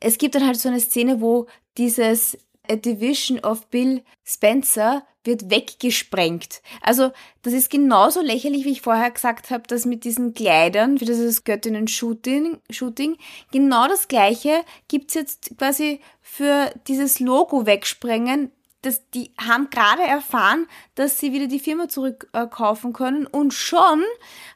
Es 0.00 0.16
gibt 0.16 0.34
dann 0.34 0.46
halt 0.46 0.58
so 0.58 0.68
eine 0.68 0.80
Szene, 0.80 1.20
wo 1.20 1.46
dieses 1.76 2.38
A 2.70 2.76
Division 2.76 3.38
of 3.40 3.66
Bill 3.68 4.02
Spencer 4.24 5.02
wird 5.28 5.50
weggesprengt. 5.50 6.60
Also 6.80 7.12
das 7.42 7.52
ist 7.52 7.70
genauso 7.70 8.20
lächerlich, 8.20 8.64
wie 8.64 8.72
ich 8.72 8.82
vorher 8.82 9.12
gesagt 9.12 9.50
habe, 9.50 9.62
dass 9.68 9.86
mit 9.86 10.02
diesen 10.02 10.34
Kleidern 10.34 10.98
für 10.98 11.04
dieses 11.04 11.44
Göttinnen-Shooting, 11.44 12.58
Shooting, 12.70 13.16
genau 13.52 13.86
das 13.86 14.08
gleiche 14.08 14.64
gibt's 14.88 15.14
jetzt 15.14 15.56
quasi 15.56 16.00
für 16.20 16.72
dieses 16.88 17.20
Logo 17.20 17.66
wegsprengen. 17.66 18.50
Das, 18.82 19.08
die 19.10 19.32
haben 19.40 19.70
gerade 19.70 20.02
erfahren, 20.02 20.66
dass 20.94 21.20
sie 21.20 21.32
wieder 21.32 21.46
die 21.46 21.58
Firma 21.58 21.88
zurückkaufen 21.88 22.90
äh, 22.90 22.94
können 22.94 23.26
und 23.26 23.52
schon 23.52 24.02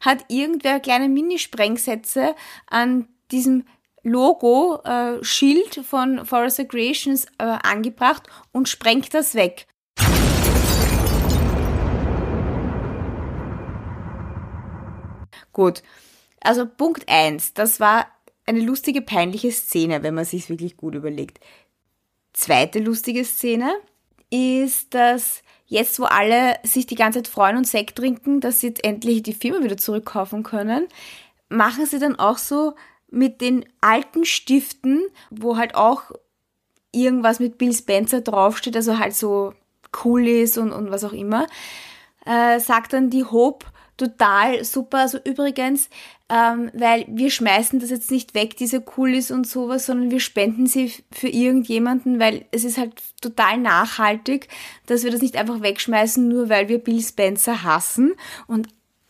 hat 0.00 0.24
irgendwer 0.28 0.80
kleine 0.80 1.08
Mini-Sprengsätze 1.08 2.34
an 2.66 3.08
diesem 3.30 3.64
Logo, 4.04 4.80
äh, 4.84 5.22
Schild 5.22 5.80
von 5.84 6.24
Forrester 6.24 6.64
Creations 6.64 7.26
äh, 7.38 7.44
angebracht 7.44 8.24
und 8.52 8.68
sprengt 8.68 9.14
das 9.14 9.34
weg. 9.34 9.66
Gut. 15.52 15.82
Also 16.40 16.66
Punkt 16.66 17.08
eins, 17.08 17.54
das 17.54 17.78
war 17.78 18.06
eine 18.46 18.60
lustige, 18.60 19.02
peinliche 19.02 19.52
Szene, 19.52 20.02
wenn 20.02 20.14
man 20.14 20.24
sich 20.24 20.48
wirklich 20.48 20.76
gut 20.76 20.94
überlegt. 20.94 21.40
Zweite 22.32 22.80
lustige 22.80 23.24
Szene 23.24 23.72
ist, 24.30 24.94
dass 24.94 25.42
jetzt, 25.66 25.98
wo 26.00 26.04
alle 26.04 26.56
sich 26.64 26.86
die 26.86 26.94
ganze 26.94 27.22
Zeit 27.22 27.28
freuen 27.28 27.56
und 27.56 27.66
Sekt 27.66 27.96
trinken, 27.96 28.40
dass 28.40 28.60
sie 28.60 28.68
jetzt 28.68 28.84
endlich 28.84 29.22
die 29.22 29.34
Firma 29.34 29.62
wieder 29.62 29.76
zurückkaufen 29.76 30.42
können, 30.42 30.88
machen 31.48 31.86
sie 31.86 31.98
dann 31.98 32.18
auch 32.18 32.38
so 32.38 32.74
mit 33.10 33.40
den 33.40 33.64
alten 33.80 34.24
Stiften, 34.24 35.02
wo 35.30 35.56
halt 35.56 35.74
auch 35.74 36.10
irgendwas 36.92 37.40
mit 37.40 37.58
Bill 37.58 37.72
Spencer 37.72 38.20
draufsteht, 38.20 38.76
also 38.76 38.98
halt 38.98 39.14
so 39.14 39.54
cool 40.04 40.26
ist 40.26 40.58
und, 40.58 40.72
und 40.72 40.90
was 40.90 41.04
auch 41.04 41.12
immer, 41.12 41.46
äh, 42.24 42.58
sagt 42.58 42.92
dann 42.92 43.10
die 43.10 43.24
Hope 43.24 43.66
total 43.96 44.64
super. 44.64 44.98
Also 44.98 45.18
übrigens, 45.24 45.88
ähm, 46.28 46.70
weil 46.72 47.04
wir 47.08 47.30
schmeißen 47.30 47.78
das 47.80 47.90
jetzt 47.90 48.10
nicht 48.10 48.34
weg, 48.34 48.56
diese 48.56 48.80
Coolies 48.80 49.30
und 49.30 49.46
sowas, 49.46 49.86
sondern 49.86 50.10
wir 50.10 50.20
spenden 50.20 50.66
sie 50.66 50.92
für 51.10 51.28
irgendjemanden, 51.28 52.18
weil 52.18 52.46
es 52.50 52.64
ist 52.64 52.78
halt 52.78 53.02
total 53.20 53.58
nachhaltig, 53.58 54.48
dass 54.86 55.04
wir 55.04 55.10
das 55.10 55.20
nicht 55.22 55.36
einfach 55.36 55.60
wegschmeißen, 55.62 56.26
nur 56.26 56.48
weil 56.48 56.68
wir 56.68 56.78
Bill 56.78 57.02
Spencer 57.02 57.62
hassen. 57.62 58.14
Und 58.46 58.68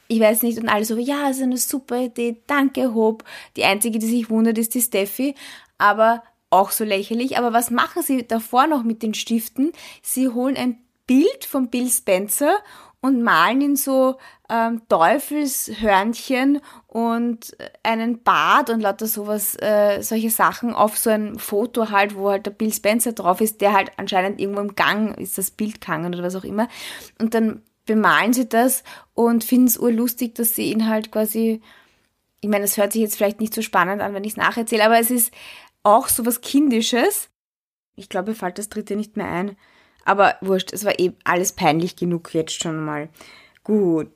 ich 0.09 0.21
weiß 0.21 0.43
nicht, 0.43 0.59
und 0.59 0.69
alle 0.69 0.85
so, 0.85 0.99
ja, 0.99 1.29
ist 1.31 1.41
eine 1.41 1.59
super 1.59 1.99
Idee, 1.99 2.43
danke, 2.47 2.93
Hope. 2.95 3.25
Die 3.57 3.65
einzige, 3.65 3.99
die 3.99 4.09
sich 4.09 4.29
wundert, 4.29 4.59
ist 4.59 4.75
die 4.75 4.83
Steffi, 4.83 5.35
aber 5.79 6.23
auch 6.51 6.71
so 6.71 6.85
lächerlich. 6.85 7.39
Aber 7.39 7.53
was 7.53 7.71
machen 7.71 8.03
sie 8.03 8.27
davor 8.27 8.67
noch 8.67 8.83
mit 8.83 9.03
den 9.03 9.15
Stiften? 9.15 9.73
Sie 10.03 10.29
holen 10.29 10.57
ein 10.57 10.79
Bild 11.07 11.45
von 11.45 11.69
Bill 11.69 11.89
Spencer 11.89 12.57
und 13.03 13.23
malen 13.23 13.61
ihn 13.61 13.77
so 13.77 14.17
ähm, 14.49 14.83
Teufelshörnchen 14.89 16.61
und 16.87 17.57
einen 17.83 18.23
Bart 18.23 18.71
und 18.71 18.81
lauter 18.81 19.07
sowas, 19.07 19.57
äh, 19.61 20.01
solche 20.03 20.31
Sachen 20.31 20.73
auf 20.73 20.97
so 20.97 21.11
ein 21.11 21.39
Foto 21.39 21.91
halt, 21.91 22.17
wo 22.17 22.31
halt 22.31 22.47
der 22.47 22.53
Bill 22.53 22.73
Spencer 22.73 23.13
drauf 23.13 23.41
ist, 23.41 23.61
der 23.61 23.73
halt 23.73 23.91
anscheinend 23.97 24.41
irgendwo 24.41 24.61
im 24.61 24.77
Gang 24.77 25.19
ist, 25.19 25.37
das 25.37 25.51
Bild 25.51 25.81
gegangen 25.81 26.15
oder 26.15 26.23
was 26.23 26.37
auch 26.37 26.45
immer. 26.45 26.69
Und 27.21 27.35
dann 27.35 27.63
bemalen 27.85 28.33
sie 28.33 28.49
das 28.49 28.85
und 29.15 29.43
finden 29.43 29.67
es 29.67 29.79
urlustig, 29.79 30.37
dass 30.37 30.55
sie 30.55 30.71
ihn 30.71 30.89
halt 30.89 31.11
quasi, 31.11 31.61
ich 32.41 32.49
meine, 32.49 32.65
es 32.65 32.77
hört 32.77 32.93
sich 32.93 33.03
jetzt 33.03 33.17
vielleicht 33.17 33.41
nicht 33.41 33.55
so 33.55 33.63
spannend 33.63 34.01
an, 34.01 34.15
wenn 34.15 34.25
ich 34.25 34.33
es 34.33 34.37
nacherzähle, 34.37 34.85
aber 34.85 35.01
es 35.01 35.11
ist 35.11 35.35
auch 35.83 36.09
so 36.09 36.25
was 36.25 36.41
Kindisches. 36.41 37.31
Ich 37.97 38.09
glaube, 38.09 38.31
mir 38.31 38.37
fällt 38.37 38.59
das 38.59 38.69
dritte 38.69 38.95
nicht 38.95 39.17
mehr 39.17 39.27
ein. 39.27 39.57
Aber 40.05 40.37
wurscht, 40.41 40.73
es 40.73 40.85
war 40.85 40.99
eh 40.99 41.13
alles 41.25 41.53
peinlich 41.53 41.97
genug 41.97 42.35
jetzt 42.35 42.61
schon 42.63 42.85
mal. 42.85 43.09
Gut. 43.65 44.11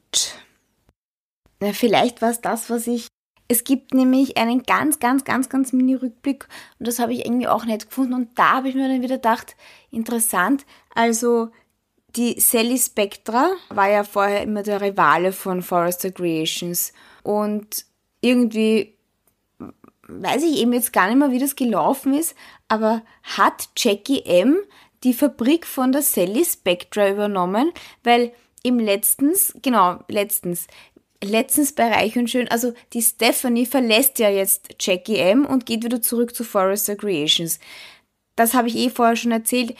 Na, 1.60 1.72
vielleicht 1.72 2.22
war 2.22 2.30
es 2.30 2.40
das, 2.40 2.68
was 2.70 2.86
ich. 2.86 3.06
Es 3.48 3.62
gibt 3.62 3.94
nämlich 3.94 4.36
einen 4.36 4.64
ganz, 4.64 4.98
ganz, 4.98 5.22
ganz, 5.24 5.48
ganz 5.48 5.72
Mini-Rückblick 5.72 6.48
und 6.80 6.88
das 6.88 6.98
habe 6.98 7.12
ich 7.12 7.24
irgendwie 7.24 7.46
auch 7.46 7.64
nicht 7.64 7.88
gefunden. 7.88 8.14
Und 8.14 8.38
da 8.38 8.56
habe 8.56 8.68
ich 8.68 8.74
mir 8.74 8.88
dann 8.88 9.02
wieder 9.02 9.16
gedacht, 9.16 9.54
interessant. 9.92 10.66
Also 10.94 11.50
die 12.16 12.40
Sally 12.40 12.78
Spectra 12.78 13.50
war 13.68 13.88
ja 13.88 14.02
vorher 14.02 14.42
immer 14.42 14.64
der 14.64 14.80
Rivale 14.80 15.32
von 15.32 15.62
Forrester 15.62 16.10
Creations 16.10 16.92
und 17.22 17.84
irgendwie 18.20 18.96
weiß 20.08 20.42
ich 20.44 20.58
eben 20.58 20.72
jetzt 20.72 20.92
gar 20.92 21.08
nicht 21.08 21.18
mehr, 21.18 21.30
wie 21.30 21.38
das 21.38 21.56
gelaufen 21.56 22.14
ist, 22.14 22.34
aber 22.68 23.02
hat 23.22 23.68
Jackie 23.76 24.22
M 24.24 24.56
die 25.04 25.14
Fabrik 25.14 25.66
von 25.66 25.92
der 25.92 26.02
Sally 26.02 26.44
Spectra 26.44 27.10
übernommen, 27.10 27.72
weil 28.02 28.32
im 28.62 28.78
letztens, 28.78 29.54
genau, 29.62 30.00
letztens, 30.08 30.66
letztens 31.22 31.72
bei 31.72 31.88
Reich 31.88 32.16
und 32.18 32.28
Schön, 32.28 32.48
also 32.48 32.72
die 32.92 33.02
Stephanie 33.02 33.66
verlässt 33.66 34.18
ja 34.18 34.28
jetzt 34.28 34.74
Jackie 34.80 35.16
M 35.16 35.46
und 35.46 35.66
geht 35.66 35.84
wieder 35.84 36.02
zurück 36.02 36.34
zu 36.34 36.44
Forrester 36.44 36.96
Creations. 36.96 37.60
Das 38.34 38.54
habe 38.54 38.68
ich 38.68 38.76
eh 38.76 38.90
vorher 38.90 39.16
schon 39.16 39.32
erzählt 39.32 39.74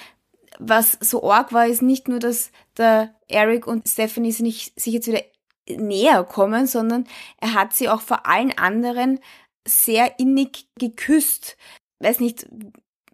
was 0.59 0.99
so 1.01 1.31
arg 1.31 1.53
war, 1.53 1.67
ist 1.67 1.83
nicht 1.83 2.09
nur, 2.09 2.19
dass 2.19 2.51
der 2.77 3.15
Eric 3.29 3.67
und 3.67 3.89
Stephanie 3.89 4.33
sich, 4.33 4.73
jetzt 4.77 5.09
wieder 5.09 5.23
näher 5.69 6.25
kommen, 6.25 6.67
sondern 6.67 7.07
er 7.41 7.55
hat 7.55 7.75
sie 7.75 7.89
auch 7.89 8.01
vor 8.01 8.27
allen 8.27 8.57
anderen 8.57 9.21
sehr 9.67 10.19
innig 10.19 10.69
geküsst. 10.79 11.57
Weiß 11.99 12.21
nicht, 12.21 12.47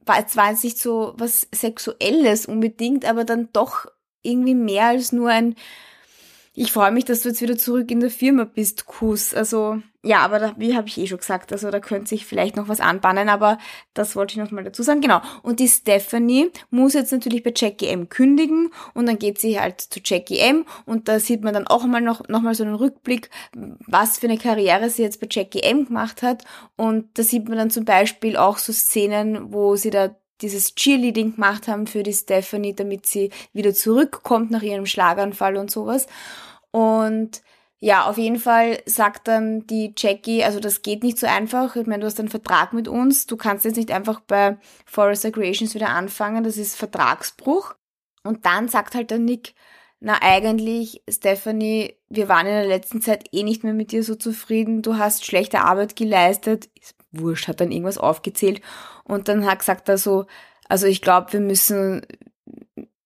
es 0.07 0.37
war 0.37 0.51
jetzt 0.51 0.65
nicht 0.65 0.79
so 0.79 1.15
was 1.17 1.47
Sexuelles 1.55 2.47
unbedingt, 2.47 3.05
aber 3.05 3.25
dann 3.25 3.49
doch 3.53 3.87
irgendwie 4.23 4.55
mehr 4.55 4.87
als 4.87 5.13
nur 5.13 5.31
ein 5.31 5.57
ich 6.55 6.71
freue 6.71 6.93
mich, 6.93 7.07
dass 7.07 7.23
du 7.23 7.31
jetzt 7.31 7.41
wieder 7.41 7.57
zurück 7.57 7.91
in 7.91 8.01
der 8.01 8.11
Firma 8.11 8.45
bist, 8.45 8.85
Kuss. 8.85 9.33
Also, 9.33 9.79
ja, 10.03 10.19
aber 10.19 10.39
da, 10.39 10.55
wie 10.59 10.77
habe 10.77 10.87
ich 10.87 10.99
eh 10.99 11.07
schon 11.07 11.19
gesagt, 11.19 11.51
also 11.51 11.71
da 11.71 11.81
könnte 11.81 12.11
sich 12.11 12.27
vielleicht 12.27 12.57
noch 12.57 12.69
was 12.69 12.81
anbahnen, 12.81 13.31
aber 13.31 13.57
das 13.95 14.17
wollte 14.17 14.33
ich 14.33 14.39
noch 14.39 14.51
mal 14.51 14.63
dazu 14.63 14.83
sagen. 14.83 15.01
Genau. 15.01 15.23
Und 15.43 15.61
die 15.61 15.69
Stephanie 15.69 16.51
muss 16.71 16.93
jetzt 16.93 17.11
natürlich 17.11 17.43
bei 17.43 17.55
Jackie 17.57 17.87
M 17.87 18.11
kündigen 18.11 18.71
und 18.93 19.07
dann 19.07 19.19
geht 19.19 19.39
sie 19.39 19.59
halt 19.59 19.81
zu 19.81 20.01
Jackie 20.05 20.41
M 20.41 20.67
und 20.85 21.09
da 21.09 21.21
sieht 21.21 21.43
man 21.43 21.55
dann 21.55 21.67
auch 21.67 21.85
mal 21.87 22.03
noch, 22.03 22.29
noch 22.29 22.43
mal 22.43 22.55
so 22.55 22.65
einen 22.65 22.75
Rückblick, 22.75 23.31
was 23.87 24.19
für 24.19 24.27
eine 24.27 24.37
Karriere 24.37 24.91
sie 24.91 25.03
jetzt 25.03 25.21
bei 25.21 25.29
Jackie 25.31 25.63
M 25.63 25.87
gemacht 25.87 26.21
hat. 26.21 26.45
Und 26.77 27.19
da 27.19 27.23
sieht 27.23 27.49
man 27.49 27.57
dann 27.57 27.71
zum 27.71 27.87
Beispiel 27.87 28.37
auch 28.37 28.59
so 28.59 28.75
Szenen, 28.75 29.55
wo 29.55 29.77
sie 29.77 29.91
da 29.91 30.15
dieses 30.43 30.75
Cheerleading 30.75 31.35
gemacht 31.35 31.69
haben 31.69 31.87
für 31.87 32.03
die 32.03 32.13
Stephanie, 32.13 32.75
damit 32.75 33.07
sie 33.07 33.31
wieder 33.53 33.73
zurückkommt 33.75 34.51
nach 34.51 34.63
ihrem 34.63 34.87
Schlaganfall 34.87 35.57
und 35.57 35.71
sowas. 35.71 36.07
Und 36.71 37.43
ja, 37.85 38.07
auf 38.07 38.17
jeden 38.17 38.39
Fall 38.39 38.81
sagt 38.87 39.27
dann 39.27 39.67
die 39.67 39.93
Jackie, 39.97 40.45
also 40.45 40.61
das 40.61 40.83
geht 40.83 41.03
nicht 41.03 41.19
so 41.19 41.27
einfach. 41.27 41.75
Ich 41.75 41.87
meine, 41.87 42.03
du 42.03 42.07
hast 42.07 42.21
einen 42.21 42.29
Vertrag 42.29 42.73
mit 42.73 42.87
uns. 42.87 43.27
Du 43.27 43.37
kannst 43.37 43.65
jetzt 43.65 43.77
nicht 43.77 43.91
einfach 43.91 44.21
bei 44.21 44.57
Forest 44.87 45.33
Creations 45.33 45.75
wieder 45.75 45.89
anfangen. 45.89 46.45
Das 46.45 46.59
ist 46.59 46.77
Vertragsbruch. 46.77 47.75
Und 48.23 48.47
dann 48.47 48.69
sagt 48.69 48.95
halt 48.95 49.11
der 49.11 49.19
Nick, 49.19 49.55
na 49.99 50.19
eigentlich, 50.21 51.03
Stephanie, 51.09 51.97
wir 52.09 52.29
waren 52.29 52.47
in 52.47 52.53
der 52.53 52.67
letzten 52.67 53.03
Zeit 53.03 53.25
eh 53.33 53.43
nicht 53.43 53.65
mehr 53.65 53.75
mit 53.75 53.91
dir 53.91 54.05
so 54.05 54.15
zufrieden. 54.15 54.83
Du 54.83 54.97
hast 54.97 55.25
schlechte 55.25 55.61
Arbeit 55.61 55.97
geleistet. 55.97 56.69
Wurscht, 57.13 57.49
hat 57.49 57.61
dann 57.61 57.71
irgendwas 57.71 57.99
aufgezählt. 57.99 58.61
Und 59.05 59.29
dann 59.29 59.47
hat 59.47 59.61
gesagt 59.61 59.89
er 59.89 59.99
so, 59.99 60.27
also 60.69 60.87
ich 60.87 61.03
glaube, 61.03 61.33
wir 61.35 61.41
müssen, 61.41 62.07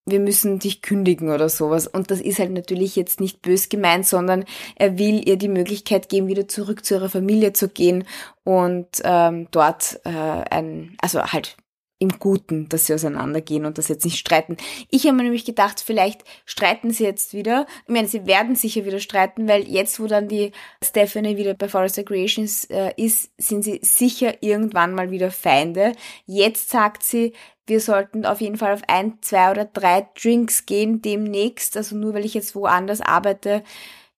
wir 0.04 0.20
müssen 0.20 0.58
dich 0.58 0.82
kündigen 0.82 1.30
oder 1.30 1.48
sowas. 1.48 1.86
Und 1.86 2.10
das 2.10 2.20
ist 2.20 2.38
halt 2.38 2.52
natürlich 2.52 2.96
jetzt 2.96 3.20
nicht 3.20 3.42
bös 3.42 3.68
gemeint, 3.68 4.06
sondern 4.06 4.44
er 4.76 4.98
will 4.98 5.28
ihr 5.28 5.36
die 5.36 5.48
Möglichkeit 5.48 6.08
geben, 6.08 6.28
wieder 6.28 6.48
zurück 6.48 6.84
zu 6.84 6.94
ihrer 6.94 7.08
Familie 7.08 7.52
zu 7.52 7.68
gehen 7.68 8.04
und 8.44 8.86
ähm, 9.02 9.48
dort 9.50 10.00
äh, 10.04 10.10
ein, 10.10 10.96
also 11.00 11.22
halt 11.24 11.56
im 11.98 12.18
Guten, 12.18 12.68
dass 12.68 12.86
sie 12.86 12.94
auseinandergehen 12.94 13.64
und 13.64 13.78
das 13.78 13.88
jetzt 13.88 14.04
nicht 14.04 14.18
streiten. 14.18 14.56
Ich 14.90 15.04
habe 15.06 15.16
mir 15.16 15.22
nämlich 15.22 15.44
gedacht, 15.44 15.80
vielleicht 15.80 16.24
streiten 16.44 16.90
sie 16.90 17.04
jetzt 17.04 17.32
wieder. 17.32 17.66
Ich 17.86 17.94
meine, 17.94 18.08
sie 18.08 18.26
werden 18.26 18.54
sicher 18.54 18.84
wieder 18.84 19.00
streiten, 19.00 19.48
weil 19.48 19.66
jetzt, 19.66 19.98
wo 19.98 20.06
dann 20.06 20.28
die 20.28 20.52
Stephanie 20.84 21.36
wieder 21.36 21.54
bei 21.54 21.68
Forest 21.68 22.04
Creations 22.04 22.64
äh, 22.66 22.92
ist, 22.96 23.32
sind 23.38 23.62
sie 23.62 23.80
sicher 23.82 24.42
irgendwann 24.42 24.94
mal 24.94 25.10
wieder 25.10 25.30
Feinde. 25.30 25.92
Jetzt 26.26 26.68
sagt 26.68 27.02
sie, 27.02 27.32
wir 27.66 27.80
sollten 27.80 28.26
auf 28.26 28.40
jeden 28.40 28.58
Fall 28.58 28.74
auf 28.74 28.82
ein, 28.88 29.18
zwei 29.22 29.50
oder 29.50 29.64
drei 29.64 30.06
Drinks 30.20 30.66
gehen 30.66 31.00
demnächst. 31.00 31.76
Also 31.76 31.96
nur 31.96 32.14
weil 32.14 32.26
ich 32.26 32.34
jetzt 32.34 32.54
woanders 32.54 33.00
arbeite. 33.00 33.62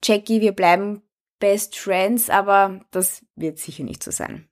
Jackie, 0.03 0.41
wir 0.41 0.53
bleiben 0.53 1.03
Best 1.39 1.79
Friends, 1.79 2.29
aber 2.29 2.81
das 2.91 3.25
wird 3.37 3.59
sicher 3.59 3.85
nicht 3.85 4.03
so 4.03 4.11
sein. 4.11 4.49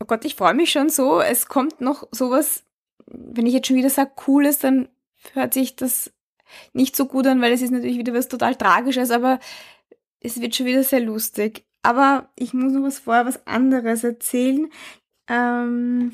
Oh 0.00 0.06
Gott, 0.06 0.24
ich 0.24 0.34
freue 0.36 0.54
mich 0.54 0.70
schon 0.70 0.90
so. 0.90 1.20
Es 1.20 1.46
kommt 1.46 1.80
noch 1.80 2.06
sowas, 2.12 2.64
wenn 3.06 3.46
ich 3.46 3.54
jetzt 3.54 3.66
schon 3.66 3.76
wieder 3.76 3.90
sage, 3.90 4.12
cooles, 4.16 4.58
dann 4.58 4.88
hört 5.32 5.54
sich 5.54 5.76
das 5.76 6.12
nicht 6.72 6.96
so 6.96 7.06
gut 7.06 7.26
an, 7.26 7.40
weil 7.40 7.52
es 7.52 7.62
ist 7.62 7.70
natürlich 7.70 7.98
wieder 7.98 8.14
was 8.14 8.28
total 8.28 8.54
Tragisches, 8.54 9.10
aber 9.10 9.40
es 10.20 10.40
wird 10.40 10.54
schon 10.54 10.66
wieder 10.66 10.84
sehr 10.84 11.00
lustig. 11.00 11.64
Aber 11.82 12.28
ich 12.36 12.54
muss 12.54 12.72
noch 12.72 12.82
was 12.82 12.98
vorher 13.00 13.26
was 13.26 13.46
anderes 13.46 14.04
erzählen. 14.04 14.70
Ähm, 15.28 16.12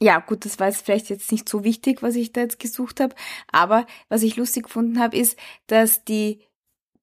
ja, 0.00 0.18
gut, 0.20 0.44
das 0.44 0.58
war 0.58 0.68
jetzt 0.68 0.84
vielleicht 0.84 1.08
jetzt 1.08 1.32
nicht 1.32 1.48
so 1.48 1.64
wichtig, 1.64 2.02
was 2.02 2.16
ich 2.16 2.32
da 2.32 2.42
jetzt 2.42 2.58
gesucht 2.58 3.00
habe, 3.00 3.14
aber 3.50 3.86
was 4.08 4.22
ich 4.22 4.36
lustig 4.36 4.64
gefunden 4.64 4.98
habe, 4.98 5.16
ist, 5.16 5.38
dass 5.68 6.04
die 6.04 6.40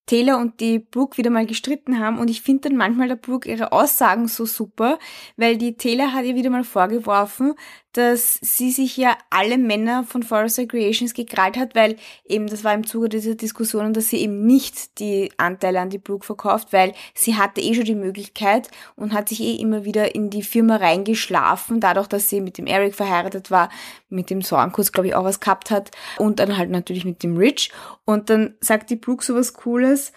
Taylor 0.06 0.38
und 0.38 0.60
die 0.60 0.80
Brooke 0.80 1.18
wieder 1.18 1.30
mal 1.30 1.46
gestritten 1.46 2.00
haben. 2.00 2.20
Und 2.20 2.30
ich 2.30 2.42
finde 2.42 2.70
dann 2.70 2.78
manchmal 2.78 3.08
der 3.08 3.16
Brooke 3.16 3.50
ihre 3.50 3.72
Aussagen 3.72 4.28
so 4.28 4.46
super, 4.46 5.00
weil 5.38 5.58
die 5.58 5.76
Taylor 5.76 6.14
hat 6.14 6.26
ihr 6.26 6.36
wieder 6.36 6.50
mal 6.50 6.64
vorgeworfen, 6.64 7.54
dass 7.94 8.40
sie 8.42 8.72
sich 8.72 8.98
ja 8.98 9.16
alle 9.30 9.58
Männer 9.58 10.04
von 10.04 10.24
Forrester 10.24 10.66
Creations 10.66 11.14
gekrallt 11.14 11.58
hat, 11.58 11.76
weil 11.76 11.96
eben 12.26 12.48
das 12.48 12.64
war 12.64 12.74
im 12.74 12.88
Zuge 12.88 13.08
dieser 13.08 13.36
Diskussion, 13.36 13.94
dass 13.94 14.10
sie 14.10 14.18
eben 14.18 14.46
nicht 14.46 15.00
die 15.00 15.32
Anteile 15.38 15.80
an 15.80 15.92
die 15.92 16.00
Brooke 16.00 16.26
verkauft, 16.26 16.74
weil 16.74 16.94
sie 17.14 17.36
hatte 17.36 17.62
eh 17.62 17.76
schon 17.76 17.86
die 17.86 17.96
Möglichkeit 17.96 18.70
und 18.96 19.14
hat 19.14 19.30
sich 19.30 19.42
eh 19.42 19.56
immer 19.56 19.86
wieder 19.86 20.16
in 20.16 20.32
die 20.32 20.42
Firma 20.42 20.78
reingeschlafen, 20.78 21.80
dadurch, 21.80 22.08
dass 22.08 22.30
sie 22.30 22.42
mit 22.42 22.58
dem 22.58 22.66
Eric 22.66 22.96
verheiratet 22.96 23.52
war, 23.52 23.70
mit 24.14 24.30
dem 24.30 24.42
Sorgenkuss, 24.42 24.92
glaube 24.92 25.08
ich, 25.08 25.16
auch 25.16 25.24
was 25.24 25.40
gehabt 25.40 25.72
hat 25.72 25.92
und 26.18 26.40
dann 26.40 26.58
halt 26.58 26.70
natürlich 26.70 27.06
mit 27.06 27.24
dem 27.24 27.38
Rich 27.38 27.72
und 28.06 28.30
dann 28.30 28.56
sagt 28.62 28.90
die 28.90 28.96
Brooke 28.96 29.24
sowas 29.24 29.54
Cooles, 29.54 30.14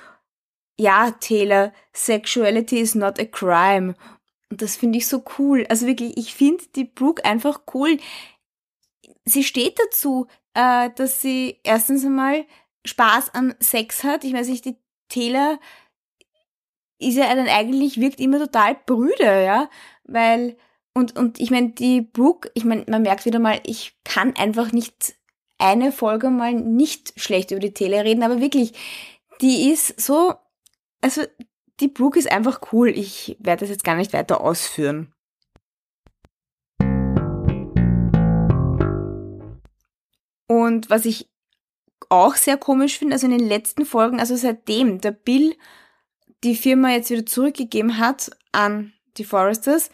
ja, 0.78 1.10
Taylor, 1.12 1.72
sexuality 1.92 2.78
is 2.78 2.94
not 2.94 3.18
a 3.18 3.24
crime. 3.24 3.94
Und 4.50 4.62
das 4.62 4.76
finde 4.76 4.98
ich 4.98 5.08
so 5.08 5.24
cool. 5.38 5.66
Also 5.68 5.86
wirklich, 5.86 6.16
ich 6.16 6.34
finde 6.34 6.64
die 6.74 6.84
Brooke 6.84 7.24
einfach 7.24 7.62
cool. 7.74 7.98
Sie 9.24 9.42
steht 9.42 9.78
dazu, 9.78 10.26
äh, 10.54 10.90
dass 10.94 11.20
sie 11.20 11.60
erstens 11.64 12.04
einmal 12.04 12.44
Spaß 12.84 13.34
an 13.34 13.54
Sex 13.60 14.04
hat. 14.04 14.24
Ich 14.24 14.32
weiß 14.32 14.48
nicht, 14.48 14.64
die 14.64 14.76
Taylor 15.08 15.58
ist 16.98 17.16
ja 17.16 17.34
dann 17.34 17.48
eigentlich, 17.48 18.00
wirkt 18.00 18.20
immer 18.20 18.38
total 18.38 18.76
brüde, 18.86 19.44
ja, 19.44 19.68
weil, 20.04 20.56
und, 20.96 21.14
und 21.14 21.38
ich 21.38 21.50
meine, 21.50 21.72
die 21.72 22.00
Brooke, 22.00 22.50
ich 22.54 22.64
meine, 22.64 22.86
man 22.88 23.02
merkt 23.02 23.26
wieder 23.26 23.38
mal, 23.38 23.60
ich 23.66 23.98
kann 24.02 24.34
einfach 24.34 24.72
nicht 24.72 25.14
eine 25.58 25.92
Folge 25.92 26.30
mal 26.30 26.54
nicht 26.54 27.12
schlecht 27.20 27.50
über 27.50 27.60
die 27.60 27.74
Taylor 27.74 28.02
reden, 28.02 28.22
aber 28.22 28.40
wirklich, 28.40 28.72
die 29.42 29.70
ist 29.70 30.00
so, 30.00 30.36
also 31.02 31.20
die 31.80 31.88
Brooke 31.88 32.18
ist 32.18 32.32
einfach 32.32 32.72
cool. 32.72 32.88
Ich 32.88 33.36
werde 33.40 33.60
das 33.60 33.68
jetzt 33.68 33.84
gar 33.84 33.96
nicht 33.96 34.14
weiter 34.14 34.40
ausführen. 34.40 35.12
Und 40.48 40.88
was 40.88 41.04
ich 41.04 41.28
auch 42.08 42.36
sehr 42.36 42.56
komisch 42.56 42.98
finde, 42.98 43.16
also 43.16 43.26
in 43.26 43.36
den 43.36 43.46
letzten 43.46 43.84
Folgen, 43.84 44.18
also 44.18 44.34
seitdem 44.34 45.02
der 45.02 45.10
Bill 45.10 45.56
die 46.42 46.56
Firma 46.56 46.92
jetzt 46.92 47.10
wieder 47.10 47.26
zurückgegeben 47.26 47.98
hat 47.98 48.30
an 48.52 48.94
die 49.18 49.24
Foresters, 49.24 49.90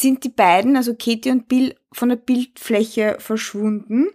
sind 0.00 0.24
die 0.24 0.28
beiden, 0.28 0.76
also 0.76 0.94
Katie 0.94 1.30
und 1.30 1.48
Bill, 1.48 1.74
von 1.92 2.08
der 2.08 2.16
Bildfläche 2.16 3.16
verschwunden. 3.18 4.08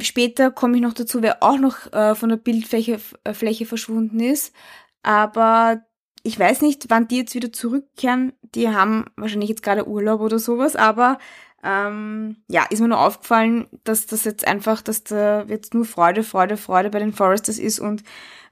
Später 0.00 0.50
komme 0.50 0.76
ich 0.76 0.82
noch 0.82 0.94
dazu, 0.94 1.22
wer 1.22 1.42
auch 1.42 1.58
noch 1.58 1.92
äh, 1.92 2.14
von 2.14 2.28
der 2.28 2.36
Bildfläche 2.36 3.00
äh, 3.24 3.34
Fläche 3.34 3.66
verschwunden 3.66 4.20
ist. 4.20 4.54
Aber 5.02 5.82
ich 6.22 6.38
weiß 6.38 6.62
nicht, 6.62 6.86
wann 6.88 7.08
die 7.08 7.18
jetzt 7.18 7.34
wieder 7.34 7.52
zurückkehren. 7.52 8.32
Die 8.54 8.68
haben 8.68 9.06
wahrscheinlich 9.16 9.50
jetzt 9.50 9.62
gerade 9.62 9.88
Urlaub 9.88 10.20
oder 10.20 10.38
sowas, 10.38 10.76
aber 10.76 11.18
ähm, 11.64 12.36
ja, 12.48 12.64
ist 12.70 12.80
mir 12.80 12.88
nur 12.88 13.00
aufgefallen, 13.00 13.66
dass 13.84 14.06
das 14.06 14.24
jetzt 14.24 14.46
einfach, 14.46 14.82
dass 14.82 15.04
da 15.04 15.44
jetzt 15.44 15.74
nur 15.74 15.84
Freude, 15.84 16.22
Freude, 16.22 16.56
Freude 16.56 16.90
bei 16.90 16.98
den 16.98 17.12
Foresters 17.12 17.58
ist 17.58 17.78
und 17.78 18.02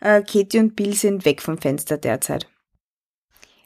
äh, 0.00 0.22
Katie 0.22 0.58
und 0.58 0.76
Bill 0.76 0.94
sind 0.94 1.24
weg 1.24 1.42
vom 1.42 1.58
Fenster 1.58 1.98
derzeit. 1.98 2.48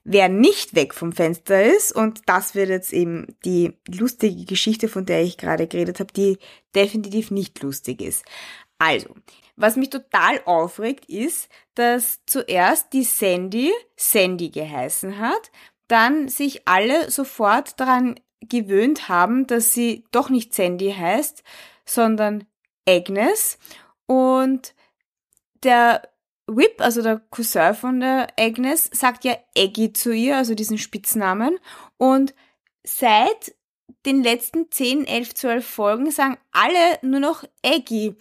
Wer 0.04 0.28
nicht 0.28 0.75
weg 0.75 0.92
vom 0.92 1.12
Fenster 1.12 1.62
ist, 1.64 1.90
und 1.90 2.20
das 2.26 2.54
wird 2.54 2.68
jetzt 2.68 2.92
eben 2.92 3.37
die 3.44 3.73
lustige 3.88 4.44
Geschichte, 4.44 4.88
von 4.88 5.06
der 5.06 5.23
ich 5.23 5.38
gerade 5.38 5.66
geredet 5.66 5.99
habe, 5.99 6.12
die 6.12 6.38
definitiv 6.75 7.30
nicht 7.30 7.62
lustig 7.62 8.02
ist. 8.02 8.25
Also, 8.78 9.14
was 9.56 9.76
mich 9.76 9.90
total 9.90 10.42
aufregt, 10.44 11.06
ist, 11.06 11.49
dass 11.75 12.20
zuerst 12.26 12.92
die 12.92 13.04
Sandy 13.04 13.73
Sandy 13.96 14.50
geheißen 14.50 15.18
hat, 15.18 15.50
dann 15.88 16.29
sich 16.29 16.66
alle 16.66 17.11
sofort 17.11 17.81
daran 17.81 18.20
gewöhnt 18.40 19.09
haben, 19.09 19.46
dass 19.46 19.72
sie 19.72 20.05
doch 20.11 20.29
nicht 20.29 20.55
Sandy 20.55 20.92
heißt, 20.92 21.42
sondern 21.87 22.46
Agnes 22.87 23.59
und 24.07 24.74
der 25.62 26.02
Whip, 26.46 26.80
also 26.80 27.02
der 27.02 27.20
Cousin 27.30 27.74
von 27.74 28.00
der 28.00 28.28
Agnes, 28.38 28.90
sagt 28.92 29.24
ja 29.24 29.37
Aggie 29.57 29.92
zu 29.92 30.12
ihr, 30.12 30.37
also 30.37 30.54
diesen 30.54 30.78
Spitznamen. 30.78 31.59
Und 31.96 32.35
seit 32.87 33.54
den 34.07 34.22
letzten 34.22 34.70
10, 34.70 35.07
11, 35.07 35.35
12 35.35 35.66
Folgen 35.66 36.11
sagen 36.11 36.37
alle 36.52 36.98
nur 37.02 37.20
noch 37.20 37.44
Aggie. 37.64 38.14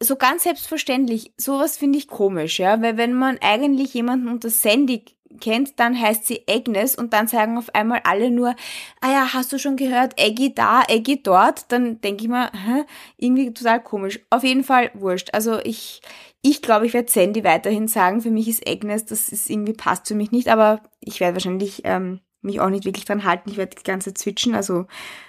So 0.00 0.14
ganz 0.14 0.44
selbstverständlich, 0.44 1.32
sowas 1.36 1.76
finde 1.76 1.98
ich 1.98 2.06
komisch, 2.06 2.60
ja, 2.60 2.80
weil 2.80 2.96
wenn 2.96 3.14
man 3.14 3.38
eigentlich 3.40 3.94
jemanden 3.94 4.28
unter 4.28 4.48
Sandy 4.48 5.04
kennt, 5.40 5.78
dann 5.78 6.00
heißt 6.00 6.26
sie 6.26 6.42
Agnes 6.48 6.94
und 6.94 7.12
dann 7.12 7.28
sagen 7.28 7.58
auf 7.58 7.74
einmal 7.74 8.00
alle 8.04 8.30
nur, 8.30 8.54
ah 9.00 9.10
ja, 9.10 9.34
hast 9.34 9.52
du 9.52 9.58
schon 9.58 9.76
gehört, 9.76 10.20
Aggie 10.20 10.54
da, 10.54 10.82
Aggie 10.88 11.22
dort, 11.22 11.70
dann 11.70 12.00
denke 12.00 12.24
ich 12.24 12.28
mir, 12.28 12.50
hä, 12.52 12.84
irgendwie 13.16 13.52
total 13.52 13.82
komisch. 13.82 14.20
Auf 14.30 14.44
jeden 14.44 14.64
Fall 14.64 14.90
wurscht. 14.94 15.30
Also 15.32 15.58
ich, 15.60 16.00
ich 16.42 16.62
glaube, 16.62 16.86
ich 16.86 16.94
werde 16.94 17.10
Sandy 17.10 17.44
weiterhin 17.44 17.88
sagen. 17.88 18.20
Für 18.20 18.30
mich 18.30 18.48
ist 18.48 18.68
Agnes, 18.68 19.04
das 19.04 19.28
ist 19.28 19.50
irgendwie 19.50 19.74
passt 19.74 20.08
für 20.08 20.14
mich 20.14 20.30
nicht, 20.30 20.48
aber 20.48 20.82
ich 21.00 21.20
werde 21.20 21.34
wahrscheinlich 21.34 21.82
ähm, 21.84 22.20
mich 22.40 22.60
auch 22.60 22.70
nicht 22.70 22.84
wirklich 22.84 23.04
dran 23.04 23.24
halten. 23.24 23.50
Ich 23.50 23.56
werde 23.56 23.76
die 23.76 23.84
ganze 23.84 24.12
Zeit 24.12 24.18
switchen, 24.18 24.54
also 24.54 24.86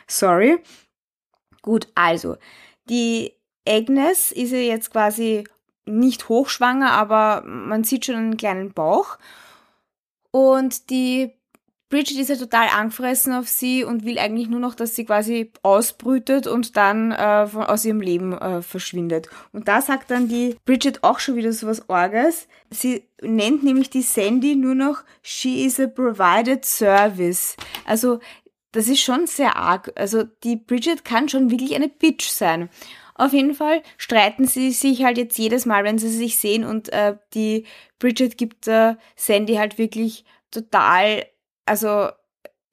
sorry. 0.08 0.60
Gut, 1.62 1.88
also 1.96 2.38
die 2.90 3.34
Agnes 3.68 4.32
ist 4.32 4.52
ja 4.52 4.60
jetzt 4.60 4.92
quasi 4.92 5.44
nicht 5.86 6.30
hochschwanger, 6.30 6.92
aber 6.92 7.44
man 7.46 7.84
sieht 7.84 8.06
schon 8.06 8.16
einen 8.16 8.38
kleinen 8.38 8.74
Bauch. 8.74 9.18
Und 10.32 10.90
die 10.90 11.34
Bridget 11.90 12.20
ist 12.20 12.30
ja 12.30 12.36
total 12.36 12.68
angefressen 12.68 13.34
auf 13.34 13.48
sie 13.48 13.84
und 13.84 14.06
will 14.06 14.20
eigentlich 14.20 14.48
nur 14.48 14.60
noch, 14.60 14.76
dass 14.76 14.96
sie 14.96 15.06
quasi 15.06 15.52
ausbrütet 15.64 16.46
und 16.46 16.78
dann 16.78 17.12
äh, 17.12 17.48
von, 17.48 17.64
aus 17.64 17.84
ihrem 17.84 18.00
Leben 18.00 18.34
äh, 18.34 18.62
verschwindet. 18.62 19.28
Und 19.54 19.68
da 19.68 19.82
sagt 19.82 20.12
dann 20.12 20.28
die 20.28 20.56
Bridget 20.66 21.04
auch 21.04 21.20
schon 21.20 21.36
wieder 21.36 21.52
so 21.52 21.66
was 21.66 21.90
Orges. 21.90 22.48
Sie 22.70 23.06
nennt 23.22 23.64
nämlich 23.64 23.90
die 23.90 24.04
Sandy 24.04 24.56
nur 24.56 24.76
noch 24.76 25.04
She 25.24 25.66
is 25.66 25.80
a 25.80 25.88
provided 25.88 26.64
service. 26.64 27.56
Also 27.86 28.20
das 28.72 28.88
ist 28.88 29.02
schon 29.02 29.26
sehr 29.26 29.56
arg. 29.56 29.92
Also 29.96 30.24
die 30.44 30.58
Bridget 30.58 31.04
kann 31.04 31.28
schon 31.28 31.50
wirklich 31.50 31.76
eine 31.76 31.90
Bitch 31.90 32.30
sein. 32.30 32.70
Auf 33.20 33.34
jeden 33.34 33.54
Fall 33.54 33.84
streiten 33.98 34.48
sie 34.48 34.72
sich 34.72 35.04
halt 35.04 35.18
jetzt 35.18 35.38
jedes 35.38 35.66
Mal, 35.66 35.84
wenn 35.84 35.98
sie 35.98 36.08
sich 36.08 36.40
sehen 36.40 36.64
und 36.64 36.88
äh, 36.94 37.18
die 37.34 37.66
Bridget 38.00 38.38
gibt 38.38 38.66
äh, 38.70 38.96
Sandy 39.18 39.56
halt 39.56 39.78
wirklich 39.78 40.24
total, 40.52 41.26
also 41.66 42.08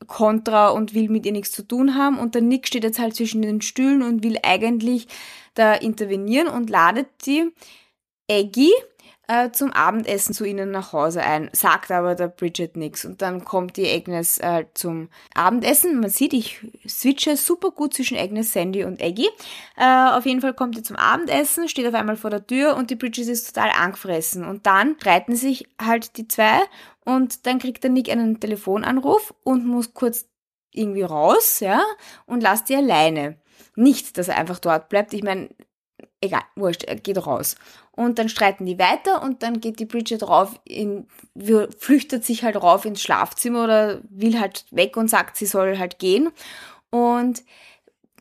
kontra 0.07 0.69
und 0.69 0.95
will 0.95 1.09
mit 1.09 1.27
ihr 1.27 1.33
nichts 1.33 1.51
zu 1.51 1.67
tun 1.67 1.97
haben 1.97 2.21
und 2.21 2.37
der 2.37 2.43
Nick 2.43 2.69
steht 2.69 2.85
jetzt 2.85 3.01
halt 3.01 3.17
zwischen 3.17 3.43
den 3.43 3.61
Stühlen 3.61 4.03
und 4.03 4.23
will 4.23 4.39
eigentlich 4.45 5.09
da 5.55 5.75
intervenieren 5.75 6.47
und 6.47 6.71
ladet 6.71 7.09
die 7.27 7.51
Aggie 8.31 8.73
äh, 9.29 9.51
zum 9.51 9.73
Abendessen 9.73 10.35
zu 10.35 10.45
ihnen 10.45 10.71
nach 10.71 10.93
Hause 10.93 11.23
ein, 11.23 11.51
sagt 11.53 11.91
aber 11.91 12.15
der 12.15 12.29
Bridget 12.29 12.77
nichts. 12.77 13.05
Und 13.05 13.23
dann 13.23 13.45
kommt 13.45 13.77
die 13.77 13.91
Agnes 13.91 14.39
äh, 14.39 14.67
zum 14.75 15.09
Abendessen. 15.35 16.01
Man 16.01 16.11
sieht, 16.11 16.33
ich 16.33 16.61
switche 16.87 17.37
super 17.37 17.71
gut 17.71 17.95
zwischen 17.95 18.17
Agnes, 18.17 18.53
Sandy 18.53 18.85
und 18.85 19.03
Aggie. 19.03 19.29
Äh, 19.77 20.11
auf 20.11 20.27
jeden 20.27 20.41
Fall 20.41 20.55
kommt 20.55 20.77
sie 20.77 20.83
zum 20.83 20.97
Abendessen, 20.97 21.69
steht 21.69 21.87
auf 21.87 21.95
einmal 21.95 22.17
vor 22.17 22.31
der 22.31 22.47
Tür 22.47 22.77
und 22.77 22.91
die 22.91 22.97
Bridget 22.97 23.29
ist 23.29 23.55
total 23.55 23.71
angefressen. 23.71 24.45
Und 24.45 24.67
dann 24.67 24.97
reiten 25.03 25.35
sich 25.35 25.69
halt 25.81 26.17
die 26.17 26.29
zwei 26.29 26.61
und 27.05 27.47
dann 27.47 27.59
kriegt 27.59 27.85
der 27.85 27.91
Nick 27.91 28.11
einen 28.11 28.41
Telefonanruf 28.41 29.35
und 29.45 29.67
muss 29.67 29.95
kurz 29.95 30.27
irgendwie 30.73 31.03
raus, 31.03 31.61
ja, 31.61 31.83
und 32.27 32.43
lasst 32.43 32.69
die 32.69 32.77
alleine. 32.77 33.39
Nicht, 33.75 34.19
dass 34.19 34.29
er 34.29 34.37
einfach 34.37 34.59
dort 34.59 34.89
bleibt. 34.89 35.15
Ich 35.15 35.23
meine, 35.23 35.49
egal, 36.21 36.43
wurscht, 36.55 36.85
er 36.85 36.97
geht 36.97 37.25
raus. 37.27 37.57
Und 37.93 38.19
dann 38.19 38.29
streiten 38.29 38.67
die 38.67 38.79
weiter 38.79 39.23
und 39.23 39.43
dann 39.43 39.61
geht 39.61 39.79
die 39.79 39.87
Bridget 39.87 40.23
rauf 40.23 40.61
in, 40.65 41.07
flüchtet 41.79 42.25
sich 42.25 42.45
halt 42.45 42.57
rauf 42.57 42.85
ins 42.85 43.03
Schlafzimmer 43.03 43.65
oder 43.65 44.01
will 44.11 44.39
halt 44.39 44.67
weg 44.71 44.97
und 44.97 45.09
sagt, 45.09 45.37
sie 45.37 45.47
soll 45.47 45.79
halt 45.79 45.99
gehen. 45.99 46.31
Und 46.91 47.43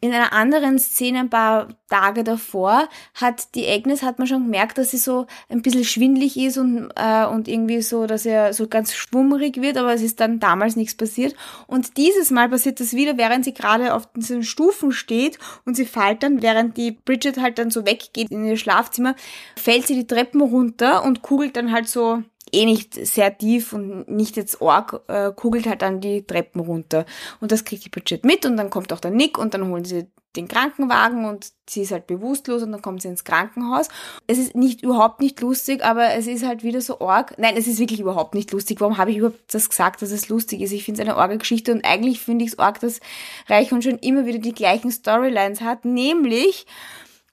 in 0.01 0.13
einer 0.13 0.33
anderen 0.33 0.77
Szene 0.77 1.19
ein 1.19 1.29
paar 1.29 1.69
Tage 1.89 2.23
davor 2.23 2.89
hat 3.13 3.55
die 3.55 3.67
Agnes, 3.67 4.03
hat 4.03 4.19
man 4.19 4.27
schon 4.27 4.43
gemerkt, 4.43 4.77
dass 4.77 4.91
sie 4.91 4.97
so 4.97 5.25
ein 5.49 5.61
bisschen 5.61 5.85
schwindlig 5.85 6.37
ist 6.37 6.57
und, 6.57 6.89
äh, 6.95 7.25
und 7.25 7.47
irgendwie 7.47 7.81
so, 7.81 8.05
dass 8.05 8.25
er 8.25 8.53
so 8.53 8.67
ganz 8.67 8.93
schwummerig 8.93 9.61
wird, 9.61 9.77
aber 9.77 9.93
es 9.93 10.01
ist 10.01 10.19
dann 10.19 10.39
damals 10.39 10.75
nichts 10.75 10.95
passiert. 10.95 11.35
Und 11.67 11.97
dieses 11.97 12.31
Mal 12.31 12.49
passiert 12.49 12.79
das 12.79 12.93
wieder, 12.93 13.17
während 13.17 13.45
sie 13.45 13.53
gerade 13.53 13.93
auf 13.93 14.07
diesen 14.13 14.43
Stufen 14.43 14.91
steht 14.91 15.39
und 15.65 15.75
sie 15.75 15.85
fällt 15.85 16.23
dann, 16.23 16.41
während 16.41 16.77
die 16.77 16.91
Bridget 16.91 17.37
halt 17.37 17.57
dann 17.57 17.71
so 17.71 17.85
weggeht 17.85 18.31
in 18.31 18.45
ihr 18.45 18.57
Schlafzimmer, 18.57 19.15
fällt 19.55 19.87
sie 19.87 19.95
die 19.95 20.07
Treppen 20.07 20.41
runter 20.41 21.03
und 21.03 21.21
kugelt 21.21 21.55
dann 21.55 21.71
halt 21.71 21.87
so 21.87 22.23
eh 22.51 22.65
nicht 22.65 22.93
sehr 22.93 23.37
tief 23.37 23.73
und 23.73 24.07
nicht 24.07 24.37
jetzt 24.37 24.61
arg, 24.61 25.01
äh, 25.07 25.31
kugelt 25.35 25.67
halt 25.67 25.81
dann 25.81 26.01
die 26.01 26.25
Treppen 26.25 26.61
runter. 26.61 27.05
Und 27.41 27.51
das 27.51 27.65
kriegt 27.65 27.85
die 27.85 27.89
Bridget 27.89 28.25
mit 28.25 28.45
und 28.45 28.57
dann 28.57 28.69
kommt 28.69 28.93
auch 28.93 28.99
der 28.99 29.11
Nick 29.11 29.37
und 29.37 29.53
dann 29.53 29.67
holen 29.67 29.85
sie 29.85 30.07
den 30.35 30.47
Krankenwagen 30.47 31.25
und 31.25 31.51
sie 31.69 31.81
ist 31.81 31.91
halt 31.91 32.07
bewusstlos 32.07 32.61
und 32.61 32.71
dann 32.71 32.81
kommt 32.81 33.01
sie 33.01 33.07
ins 33.07 33.23
Krankenhaus. 33.23 33.87
Es 34.27 34.37
ist 34.37 34.55
nicht 34.55 34.81
überhaupt 34.83 35.21
nicht 35.21 35.39
lustig, 35.41 35.83
aber 35.83 36.13
es 36.13 36.27
ist 36.27 36.45
halt 36.45 36.63
wieder 36.63 36.81
so 36.81 36.99
arg. 36.99 37.37
Nein, 37.37 37.55
es 37.57 37.67
ist 37.67 37.79
wirklich 37.79 37.99
überhaupt 37.99 38.35
nicht 38.35 38.51
lustig. 38.51 38.81
Warum 38.81 38.97
habe 38.97 39.11
ich 39.11 39.17
überhaupt 39.17 39.53
das 39.53 39.69
gesagt, 39.69 40.01
dass 40.01 40.11
es 40.11 40.29
lustig 40.29 40.61
ist? 40.61 40.71
Ich 40.71 40.83
finde 40.83 41.01
es 41.01 41.07
eine 41.07 41.17
arge 41.17 41.37
Geschichte 41.37 41.71
und 41.71 41.85
eigentlich 41.85 42.19
finde 42.19 42.45
ich 42.45 42.51
es 42.51 42.59
arg, 42.59 42.79
dass 42.79 42.99
Reichhund 43.47 43.83
schon 43.83 43.99
immer 43.99 44.25
wieder 44.25 44.39
die 44.39 44.53
gleichen 44.53 44.91
Storylines 44.91 45.61
hat, 45.61 45.85
nämlich 45.85 46.65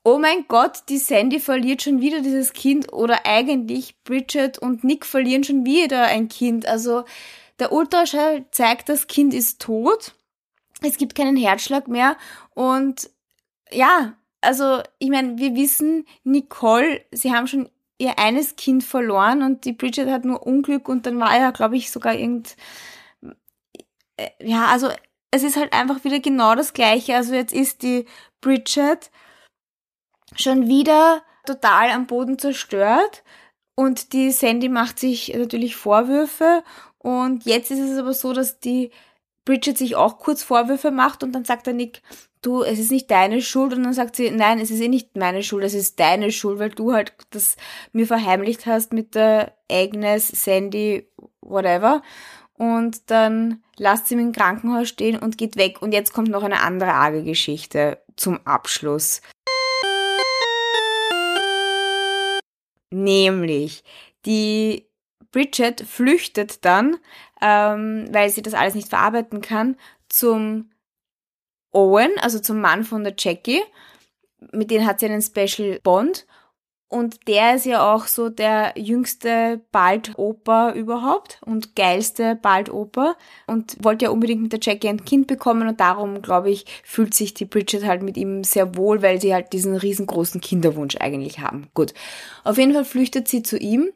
oh 0.05 0.19
mein 0.19 0.47
Gott, 0.49 0.85
die 0.89 0.99
Sandy 0.99 1.41
verliert 1.41 1.83
schon 1.83 2.01
wieder 2.01 2.21
dieses 2.21 2.53
Kind 2.53 2.93
oder 2.93 3.25
eigentlich 3.25 4.03
Bridget 4.05 4.59
und 4.59 4.85
Nick 4.85 5.07
verlieren 5.07 5.45
schon 5.45 5.65
wieder 5.65 6.05
ein 6.05 6.29
Kind. 6.29 6.67
Also 6.67 7.05
der 7.59 7.73
Ultraschall 7.73 8.45
zeigt, 8.51 8.89
das 8.89 9.07
Kind 9.07 9.35
ist 9.35 9.61
tot. 9.61 10.15
Es 10.83 10.97
gibt 10.97 11.15
keinen 11.15 11.37
Herzschlag 11.37 11.87
mehr 11.87 12.17
und 12.55 13.11
ja, 13.71 14.15
also 14.41 14.83
ich 14.99 15.09
meine, 15.09 15.39
wir 15.39 15.55
wissen, 15.55 16.05
Nicole, 16.25 17.05
sie 17.13 17.33
haben 17.33 17.47
schon 17.47 17.69
ihr 17.99 18.19
eines 18.19 18.57
Kind 18.57 18.83
verloren 18.83 19.43
und 19.43 19.65
die 19.65 19.73
Bridget 19.73 20.09
hat 20.09 20.25
nur 20.25 20.45
Unglück 20.45 20.89
und 20.89 21.07
dann 21.07 21.21
war 21.21 21.39
ja, 21.39 21.53
glaube 21.53 21.77
ich, 21.77 21.93
sogar 21.93 22.15
irgend 22.15 22.57
äh, 24.17 24.31
ja, 24.41 24.67
also 24.67 24.91
es 25.31 25.43
ist 25.43 25.57
halt 25.57 25.73
einfach 25.73 26.05
wieder 26.05 26.21
genau 26.21 26.55
das 26.55 26.73
gleiche. 26.75 27.17
Also 27.17 27.35
jetzt 27.35 27.53
ist 27.53 27.83
die 27.83 28.07
Bridget 28.41 29.11
schon 30.37 30.69
wieder 30.69 31.23
total 31.47 31.91
am 31.91 32.07
Boden 32.07 32.39
zerstört 32.39 33.23
und 33.75 34.13
die 34.13 34.31
Sandy 34.31 34.69
macht 34.69 34.99
sich 34.99 35.35
natürlich 35.35 35.77
Vorwürfe 35.77 36.63
und 36.99 37.45
jetzt 37.45 37.71
ist 37.71 37.81
es 37.81 37.99
aber 37.99 38.15
so, 38.15 38.33
dass 38.33 38.61
die 38.61 38.91
Bridget 39.45 39.77
sich 39.77 39.97
auch 39.97 40.19
kurz 40.19 40.43
Vorwürfe 40.43 40.91
macht 40.91 41.23
und 41.23 41.33
dann 41.33 41.45
sagt 41.45 41.67
der 41.67 41.75
Nick, 41.75 42.03
du, 42.43 42.63
es 42.63 42.79
ist 42.79 42.91
nicht 42.91 43.11
deine 43.11 43.41
Schuld 43.41 43.73
und 43.73 43.85
dann 43.85 43.93
sagt 43.93 44.17
sie, 44.17 44.31
nein, 44.31 44.59
es 44.61 44.71
ist 44.71 44.81
eh 44.81 44.89
nicht 44.89 45.17
meine 45.17 45.43
Schuld, 45.43 45.65
es 45.65 45.75
ist 45.75 45.99
deine 45.99 46.31
Schuld, 46.31 46.59
weil 46.59 46.71
du 46.71 46.93
halt 46.93 47.15
das 47.31 47.57
mir 47.93 48.07
verheimlicht 48.07 48.67
hast 48.67 48.93
mit 48.93 49.15
der 49.15 49.57
Agnes, 49.71 50.29
Sandy, 50.29 51.09
whatever. 51.41 52.03
Und 52.55 53.11
dann 53.11 53.63
lasst 53.77 54.09
sie 54.09 54.15
im 54.15 54.33
Krankenhaus 54.33 54.89
stehen 54.89 55.19
und 55.19 55.39
geht 55.39 55.57
weg. 55.57 55.83
Und 55.83 55.93
jetzt 55.93 56.13
kommt 56.13 56.29
noch 56.29 56.45
eine 56.45 56.61
andere 56.61 56.93
arge 56.93 57.25
Geschichte 57.25 57.99
zum 58.17 58.39
Abschluss. 58.47 59.23
Nämlich, 62.93 63.83
die 64.27 64.87
Bridget 65.33 65.81
flüchtet 65.81 66.65
dann, 66.65 66.99
ähm, 67.41 68.07
weil 68.13 68.29
sie 68.29 68.43
das 68.43 68.55
alles 68.55 68.75
nicht 68.75 68.89
verarbeiten 68.89 69.41
kann, 69.41 69.77
zum 70.09 70.71
Owen, 71.73 72.11
also 72.21 72.39
zum 72.39 72.61
Mann 72.61 72.85
von 72.85 73.03
der 73.03 73.15
Jackie. 73.19 73.63
Mit 74.53 74.71
denen 74.71 74.87
hat 74.87 75.01
sie 75.01 75.07
einen 75.07 75.23
Special 75.23 75.81
Bond. 75.83 76.27
Und 76.93 77.27
der 77.27 77.57
ist 77.57 77.65
ja 77.65 77.91
auch 77.91 78.07
so 78.07 78.29
der 78.29 78.75
jüngste 78.77 79.63
Baldoper 79.73 80.75
überhaupt 80.75 81.39
und 81.41 81.75
geilste 81.75 82.37
Baldoper 82.37 83.17
und 83.47 83.83
wollte 83.83 84.05
ja 84.05 84.11
unbedingt 84.11 84.43
mit 84.43 84.53
der 84.53 84.61
Jackie 84.63 84.91
ein 84.91 85.07
Kind 85.07 85.27
bekommen 85.27 85.67
und 85.67 85.81
darum, 85.81 86.21
glaube 86.21 86.51
ich, 86.51 86.67
fühlt 86.85 87.15
sich 87.15 87.33
die 87.33 87.47
Bridget 87.47 87.87
halt 87.87 88.03
mit 88.03 88.19
ihm 88.19 88.45
sehr 88.45 88.77
wohl, 88.77 89.01
weil 89.01 89.23
sie 89.23 89.33
halt 89.33 89.55
diesen 89.55 89.75
riesengroßen 89.75 90.43
Kinderwunsch 90.43 90.97
eigentlich 90.97 91.39
haben. 91.39 91.69
Gut. 91.73 91.95
Auf 92.45 92.59
jeden 92.59 92.75
Fall 92.75 92.85
flüchtet 92.85 93.27
sie 93.27 93.43
zu 93.43 93.57
ihm 93.57 93.89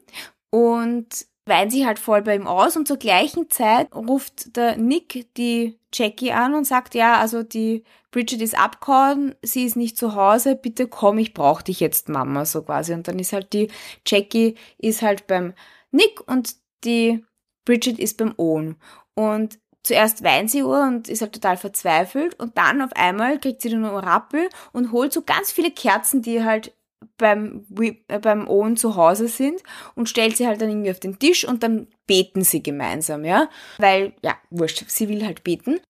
und 0.49 1.27
weint 1.47 1.73
sie 1.73 1.87
halt 1.87 1.99
voll 1.99 2.23
bei 2.23 2.35
ihm 2.35 2.47
aus 2.47 2.77
und 2.77 2.87
zur 2.89 2.97
gleichen 2.99 3.49
Zeit 3.51 3.95
ruft 3.95 4.57
der 4.57 4.77
Nick 4.77 5.29
die 5.37 5.79
Jackie 5.95 6.33
an 6.33 6.55
und 6.55 6.65
sagt, 6.65 6.95
ja, 6.95 7.19
also 7.19 7.43
die 7.43 7.85
Bridget 8.11 8.43
ist 8.43 8.59
abgehauen, 8.59 9.35
sie 9.43 9.65
ist 9.65 9.77
nicht 9.77 9.97
zu 9.97 10.15
Hause, 10.15 10.57
bitte 10.57 10.89
komm, 10.89 11.19
ich 11.19 11.35
brauch 11.35 11.63
dich 11.63 11.81
jetzt, 11.81 12.09
Mama, 12.09 12.45
so 12.45 12.63
quasi. 12.63 12.93
Und 12.93 13.07
dann 13.09 13.19
ist 13.19 13.33
halt 13.33 13.53
die 13.53 13.71
Jackie 14.07 14.57
ist 14.79 15.03
halt 15.03 15.27
beim 15.27 15.55
Nick 15.93 16.21
und 16.29 16.57
die 16.85 17.25
Bridget 17.65 17.99
ist 17.99 18.19
beim 18.19 18.35
Owen. 18.37 18.77
Und 19.15 19.59
zuerst 19.83 20.25
weint 20.25 20.51
sie 20.51 20.65
Uhr 20.65 20.83
und 20.83 21.09
ist 21.09 21.23
halt 21.23 21.33
total 21.33 21.57
verzweifelt 21.57 22.39
und 22.41 22.59
dann 22.59 22.83
auf 22.83 22.91
einmal 22.95 23.39
kriegt 23.39 23.63
sie 23.63 23.75
nur 23.75 24.03
Rappel 24.03 24.49
und 24.73 24.93
holt 24.93 25.13
so 25.13 25.23
ganz 25.23 25.53
viele 25.53 25.71
Kerzen, 25.71 26.23
die 26.23 26.45
halt 26.45 26.76
beim, 27.19 27.67
äh, 27.79 28.19
beim 28.19 28.49
Owen 28.49 28.77
zu 28.77 28.97
Hause 28.97 29.29
sind 29.29 29.63
und 29.95 30.09
stellt 30.09 30.37
sie 30.37 30.47
halt 30.47 30.61
dann 30.61 30.71
irgendwie 30.71 30.91
auf 30.91 31.01
den 31.01 31.19
Tisch 31.19 31.47
und 31.47 31.63
dann 31.63 31.89
beten 32.07 32.45
sie 32.45 32.63
gemeinsam, 32.63 33.25
ja. 33.25 33.49
Weil, 33.79 34.15
ja, 34.23 34.37
wurscht, 34.51 34.85
sie 34.89 35.09
will 35.09 35.25
halt 35.25 35.45
beten. 35.45 35.81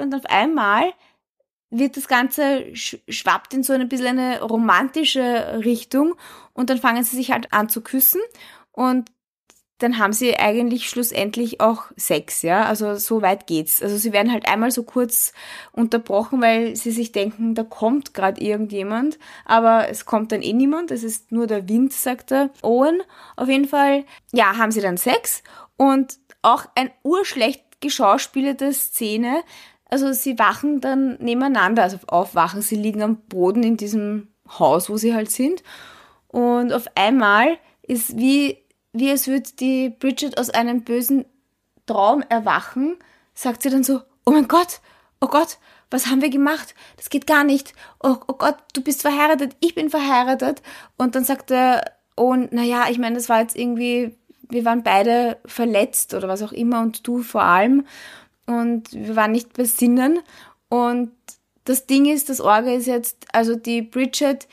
Und 0.00 0.14
auf 0.14 0.26
einmal 0.26 0.92
wird 1.70 1.96
das 1.96 2.08
Ganze 2.08 2.74
schwappt 2.74 3.54
in 3.54 3.62
so 3.62 3.72
ein 3.72 3.88
bisschen 3.88 4.18
eine 4.18 4.42
romantische 4.42 5.60
Richtung 5.64 6.14
und 6.52 6.70
dann 6.70 6.78
fangen 6.78 7.02
sie 7.02 7.16
sich 7.16 7.32
halt 7.32 7.52
an 7.52 7.68
zu 7.68 7.80
küssen 7.80 8.20
und 8.72 9.10
dann 9.78 9.98
haben 9.98 10.12
sie 10.12 10.36
eigentlich 10.36 10.88
schlussendlich 10.88 11.60
auch 11.60 11.84
Sex, 11.96 12.42
ja. 12.42 12.64
Also 12.64 12.94
so 12.94 13.22
weit 13.22 13.46
geht's. 13.46 13.82
Also 13.82 13.96
sie 13.96 14.12
werden 14.12 14.32
halt 14.32 14.46
einmal 14.46 14.70
so 14.70 14.84
kurz 14.84 15.32
unterbrochen, 15.72 16.40
weil 16.40 16.76
sie 16.76 16.92
sich 16.92 17.10
denken, 17.10 17.54
da 17.54 17.64
kommt 17.64 18.14
gerade 18.14 18.40
irgendjemand, 18.40 19.18
aber 19.44 19.88
es 19.88 20.04
kommt 20.04 20.30
dann 20.30 20.42
eh 20.42 20.52
niemand. 20.52 20.92
Es 20.92 21.02
ist 21.02 21.32
nur 21.32 21.46
der 21.46 21.68
Wind, 21.68 21.92
sagt 21.92 22.30
der 22.30 22.50
Owen. 22.62 23.02
Auf 23.36 23.48
jeden 23.48 23.66
Fall, 23.66 24.04
ja, 24.32 24.56
haben 24.56 24.70
sie 24.70 24.80
dann 24.80 24.96
Sex 24.96 25.42
und 25.76 26.18
auch 26.42 26.66
ein 26.76 26.90
urschlecht 27.02 27.80
geschauspielerte 27.80 28.72
Szene. 28.72 29.42
Also 29.90 30.12
sie 30.12 30.38
wachen 30.38 30.80
dann 30.80 31.16
nebeneinander, 31.20 31.82
also 31.82 31.98
aufwachen. 32.06 32.62
Sie 32.62 32.76
liegen 32.76 33.02
am 33.02 33.16
Boden 33.26 33.62
in 33.64 33.76
diesem 33.76 34.28
Haus, 34.48 34.88
wo 34.88 34.96
sie 34.96 35.14
halt 35.14 35.30
sind. 35.30 35.62
Und 36.28 36.72
auf 36.72 36.86
einmal 36.94 37.58
ist 37.82 38.16
wie 38.16 38.63
wie 38.94 39.10
es 39.10 39.26
würde 39.26 39.50
die 39.58 39.90
Bridget 39.90 40.38
aus 40.38 40.50
einem 40.50 40.82
bösen 40.82 41.26
Traum 41.84 42.22
erwachen, 42.28 42.96
sagt 43.34 43.62
sie 43.62 43.68
dann 43.68 43.84
so, 43.84 44.00
oh 44.24 44.30
mein 44.30 44.48
Gott, 44.48 44.80
oh 45.20 45.26
Gott, 45.26 45.58
was 45.90 46.06
haben 46.06 46.22
wir 46.22 46.30
gemacht? 46.30 46.74
Das 46.96 47.10
geht 47.10 47.26
gar 47.26 47.44
nicht. 47.44 47.74
Oh, 48.02 48.16
oh 48.26 48.34
Gott, 48.34 48.56
du 48.72 48.82
bist 48.82 49.02
verheiratet, 49.02 49.56
ich 49.60 49.74
bin 49.74 49.90
verheiratet. 49.90 50.62
Und 50.96 51.14
dann 51.14 51.24
sagt 51.24 51.50
er, 51.50 51.84
oh, 52.16 52.34
naja, 52.34 52.86
ich 52.88 52.98
meine, 52.98 53.16
das 53.16 53.28
war 53.28 53.40
jetzt 53.40 53.56
irgendwie, 53.56 54.16
wir 54.48 54.64
waren 54.64 54.82
beide 54.82 55.38
verletzt 55.44 56.14
oder 56.14 56.28
was 56.28 56.42
auch 56.42 56.52
immer 56.52 56.80
und 56.80 57.06
du 57.06 57.22
vor 57.22 57.42
allem. 57.42 57.86
Und 58.46 58.92
wir 58.92 59.16
waren 59.16 59.32
nicht 59.32 59.54
bei 59.54 59.64
Sinnen. 59.64 60.20
Und 60.68 61.12
das 61.64 61.86
Ding 61.86 62.06
ist, 62.06 62.28
das 62.28 62.40
Orge 62.40 62.74
ist 62.74 62.86
jetzt, 62.86 63.26
also 63.32 63.56
die 63.56 63.82
Bridget 63.82 64.46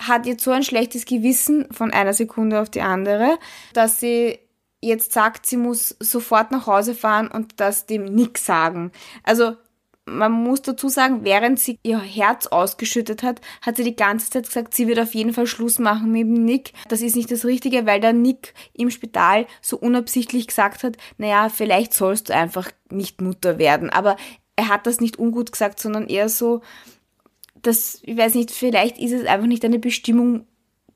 hat 0.00 0.26
jetzt 0.26 0.44
so 0.44 0.50
ein 0.50 0.62
schlechtes 0.62 1.04
Gewissen 1.04 1.66
von 1.72 1.92
einer 1.92 2.12
Sekunde 2.12 2.60
auf 2.60 2.70
die 2.70 2.82
andere, 2.82 3.38
dass 3.72 4.00
sie 4.00 4.38
jetzt 4.80 5.12
sagt, 5.12 5.46
sie 5.46 5.56
muss 5.56 5.94
sofort 6.00 6.50
nach 6.50 6.66
Hause 6.66 6.94
fahren 6.94 7.28
und 7.28 7.60
das 7.60 7.86
dem 7.86 8.04
Nick 8.04 8.38
sagen. 8.38 8.92
Also 9.24 9.56
man 10.06 10.32
muss 10.32 10.62
dazu 10.62 10.88
sagen, 10.88 11.24
während 11.24 11.60
sie 11.60 11.78
ihr 11.82 12.00
Herz 12.00 12.46
ausgeschüttet 12.46 13.22
hat, 13.22 13.40
hat 13.62 13.76
sie 13.76 13.84
die 13.84 13.96
ganze 13.96 14.30
Zeit 14.30 14.46
gesagt, 14.46 14.74
sie 14.74 14.88
wird 14.88 14.98
auf 14.98 15.14
jeden 15.14 15.32
Fall 15.32 15.46
Schluss 15.46 15.78
machen 15.78 16.10
mit 16.10 16.22
dem 16.22 16.44
Nick. 16.44 16.72
Das 16.88 17.02
ist 17.02 17.16
nicht 17.16 17.30
das 17.30 17.44
Richtige, 17.44 17.86
weil 17.86 18.00
der 18.00 18.12
Nick 18.12 18.54
im 18.72 18.90
Spital 18.90 19.46
so 19.60 19.76
unabsichtlich 19.76 20.48
gesagt 20.48 20.82
hat, 20.82 20.96
naja, 21.18 21.48
vielleicht 21.48 21.94
sollst 21.94 22.28
du 22.28 22.34
einfach 22.34 22.70
nicht 22.90 23.20
Mutter 23.20 23.58
werden. 23.58 23.90
Aber 23.90 24.16
er 24.56 24.68
hat 24.68 24.86
das 24.86 25.00
nicht 25.00 25.18
ungut 25.18 25.52
gesagt, 25.52 25.80
sondern 25.80 26.08
eher 26.08 26.28
so, 26.28 26.62
das, 27.62 28.00
ich 28.02 28.16
weiß 28.16 28.34
nicht, 28.34 28.50
vielleicht 28.50 28.98
ist 28.98 29.12
es 29.12 29.26
einfach 29.26 29.46
nicht 29.46 29.64
eine 29.64 29.78
Bestimmung, 29.78 30.46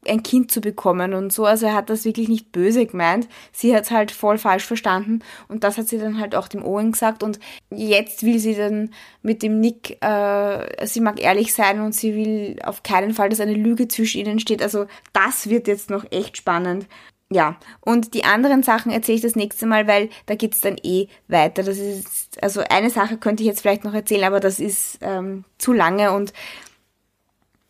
ein 0.07 0.23
Kind 0.23 0.51
zu 0.51 0.61
bekommen 0.61 1.15
und 1.15 1.33
so. 1.33 1.45
Also 1.47 1.67
er 1.67 1.75
hat 1.75 1.91
das 1.91 2.05
wirklich 2.05 2.29
nicht 2.29 2.53
böse 2.53 2.87
gemeint. 2.87 3.29
Sie 3.53 3.75
hat 3.75 3.85
es 3.85 3.91
halt 3.91 4.11
voll 4.11 4.39
falsch 4.39 4.65
verstanden 4.65 5.21
und 5.49 5.65
das 5.65 5.79
hat 5.79 5.89
sie 5.89 5.99
dann 5.99 6.21
halt 6.21 6.35
auch 6.35 6.49
dem 6.49 6.63
Owen 6.63 6.93
gesagt 6.93 7.23
und 7.23 7.39
jetzt 7.71 8.23
will 8.23 8.39
sie 8.39 8.55
dann 8.55 8.91
mit 9.23 9.43
dem 9.43 9.61
Nick, 9.61 10.03
äh, 10.03 10.87
sie 10.87 11.01
mag 11.01 11.21
ehrlich 11.21 11.55
sein 11.55 11.81
und 11.81 11.95
sie 11.95 12.15
will 12.15 12.57
auf 12.65 12.83
keinen 12.83 13.15
Fall, 13.15 13.29
dass 13.29 13.41
eine 13.41 13.55
Lüge 13.55 13.89
zwischen 13.89 14.21
ihnen 14.21 14.41
steht. 14.41 14.63
Also 14.63 14.87
das 15.13 15.49
wird 15.49 15.69
jetzt 15.69 15.91
noch 15.91 16.05
echt 16.11 16.37
spannend. 16.37 16.87
Ja, 17.31 17.57
und 17.81 18.15
die 18.15 18.25
anderen 18.25 18.63
Sachen 18.63 18.93
erzähle 18.93 19.17
ich 19.17 19.23
das 19.23 19.35
nächste 19.35 19.67
Mal, 19.67 19.89
weil 19.89 20.11
da 20.27 20.35
geht's 20.35 20.61
dann 20.61 20.77
eh 20.83 21.09
weiter. 21.27 21.63
Das 21.63 21.79
ist, 21.79 22.43
also 22.43 22.61
eine 22.69 22.91
Sache 22.91 23.17
könnte 23.17 23.43
ich 23.43 23.49
jetzt 23.49 23.63
vielleicht 23.63 23.85
noch 23.85 23.95
erzählen, 23.95 24.25
aber 24.25 24.41
das 24.41 24.61
ist 24.61 24.99
ähm, 25.01 25.45
zu 25.59 25.73
lange 25.73 26.13
und, 26.13 26.33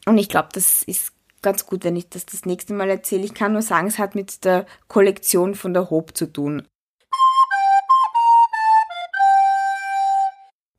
und 0.07 0.19
ich 0.19 0.29
glaube, 0.29 0.49
das 0.53 0.83
ist 0.83 1.13
ganz 1.41 1.67
gut, 1.67 1.85
wenn 1.85 1.95
ich 1.97 2.09
das 2.09 2.27
das 2.27 2.47
nächste 2.47 2.75
Mal 2.75 2.91
erzähle. 2.91 3.25
Ich 3.25 3.35
kann 3.35 3.53
nur 3.53 3.63
sagen, 3.63 3.87
es 3.87 3.99
hat 3.99 4.15
mit 4.15 4.45
der 4.45 4.67
Kollektion 4.89 5.55
von 5.55 5.73
der 5.73 5.91
Hope 5.91 6.15
zu 6.15 6.27
tun. 6.27 6.67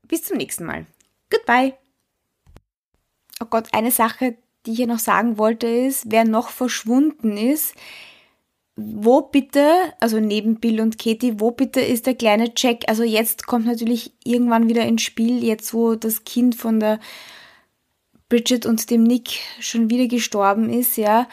Bis 0.07 0.23
zum 0.23 0.37
nächsten 0.37 0.65
Mal. 0.65 0.85
Goodbye. 1.29 1.73
Oh 3.41 3.45
Gott, 3.45 3.69
eine 3.73 3.91
Sache, 3.91 4.37
die 4.65 4.71
ich 4.71 4.77
hier 4.77 4.87
noch 4.87 4.99
sagen 4.99 5.37
wollte, 5.37 5.67
ist, 5.67 6.05
wer 6.11 6.25
noch 6.25 6.49
verschwunden 6.49 7.37
ist, 7.37 7.75
wo 8.75 9.21
bitte, 9.21 9.93
also 10.01 10.19
neben 10.19 10.59
Bill 10.59 10.81
und 10.81 10.97
Katie, 10.97 11.39
wo 11.39 11.51
bitte 11.51 11.79
ist 11.79 12.07
der 12.07 12.15
kleine 12.15 12.51
Jack? 12.55 12.83
Also 12.87 13.03
jetzt 13.03 13.47
kommt 13.47 13.65
natürlich 13.65 14.11
irgendwann 14.23 14.67
wieder 14.67 14.83
ins 14.83 15.03
Spiel, 15.03 15.43
jetzt 15.43 15.73
wo 15.73 15.95
das 15.95 16.25
Kind 16.25 16.55
von 16.55 16.79
der 16.79 16.99
Bridget 18.27 18.65
und 18.65 18.89
dem 18.89 19.03
Nick 19.03 19.39
schon 19.59 19.89
wieder 19.89 20.07
gestorben 20.07 20.69
ist, 20.69 20.97
ja. 20.97 21.27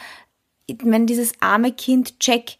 Ich 0.67 0.83
meine, 0.83 1.05
dieses 1.05 1.33
arme 1.41 1.73
Kind 1.73 2.15
Jack, 2.21 2.57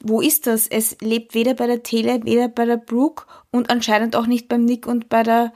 wo 0.00 0.20
ist 0.20 0.46
das? 0.46 0.68
Es 0.68 0.98
lebt 1.00 1.34
weder 1.34 1.54
bei 1.54 1.66
der 1.66 1.82
Tele, 1.82 2.20
weder 2.24 2.48
bei 2.48 2.66
der 2.66 2.76
Brooke 2.76 3.24
und 3.50 3.70
anscheinend 3.70 4.16
auch 4.16 4.26
nicht 4.26 4.48
beim 4.48 4.66
Nick 4.66 4.86
und 4.86 5.08
bei 5.08 5.22
der 5.22 5.54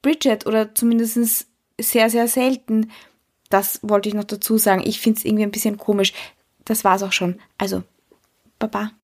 Bridget 0.00 0.46
oder 0.46 0.74
zumindest 0.74 1.48
sehr, 1.78 2.08
sehr 2.08 2.28
selten. 2.28 2.90
Das 3.50 3.80
wollte 3.82 4.08
ich 4.08 4.14
noch 4.14 4.24
dazu 4.24 4.56
sagen. 4.56 4.82
Ich 4.82 5.00
finde 5.00 5.18
es 5.18 5.24
irgendwie 5.26 5.42
ein 5.42 5.50
bisschen 5.50 5.76
komisch. 5.76 6.14
Das 6.70 6.84
war's 6.84 7.02
auch 7.02 7.10
schon. 7.10 7.40
Also, 7.58 7.82
Baba. 8.60 8.92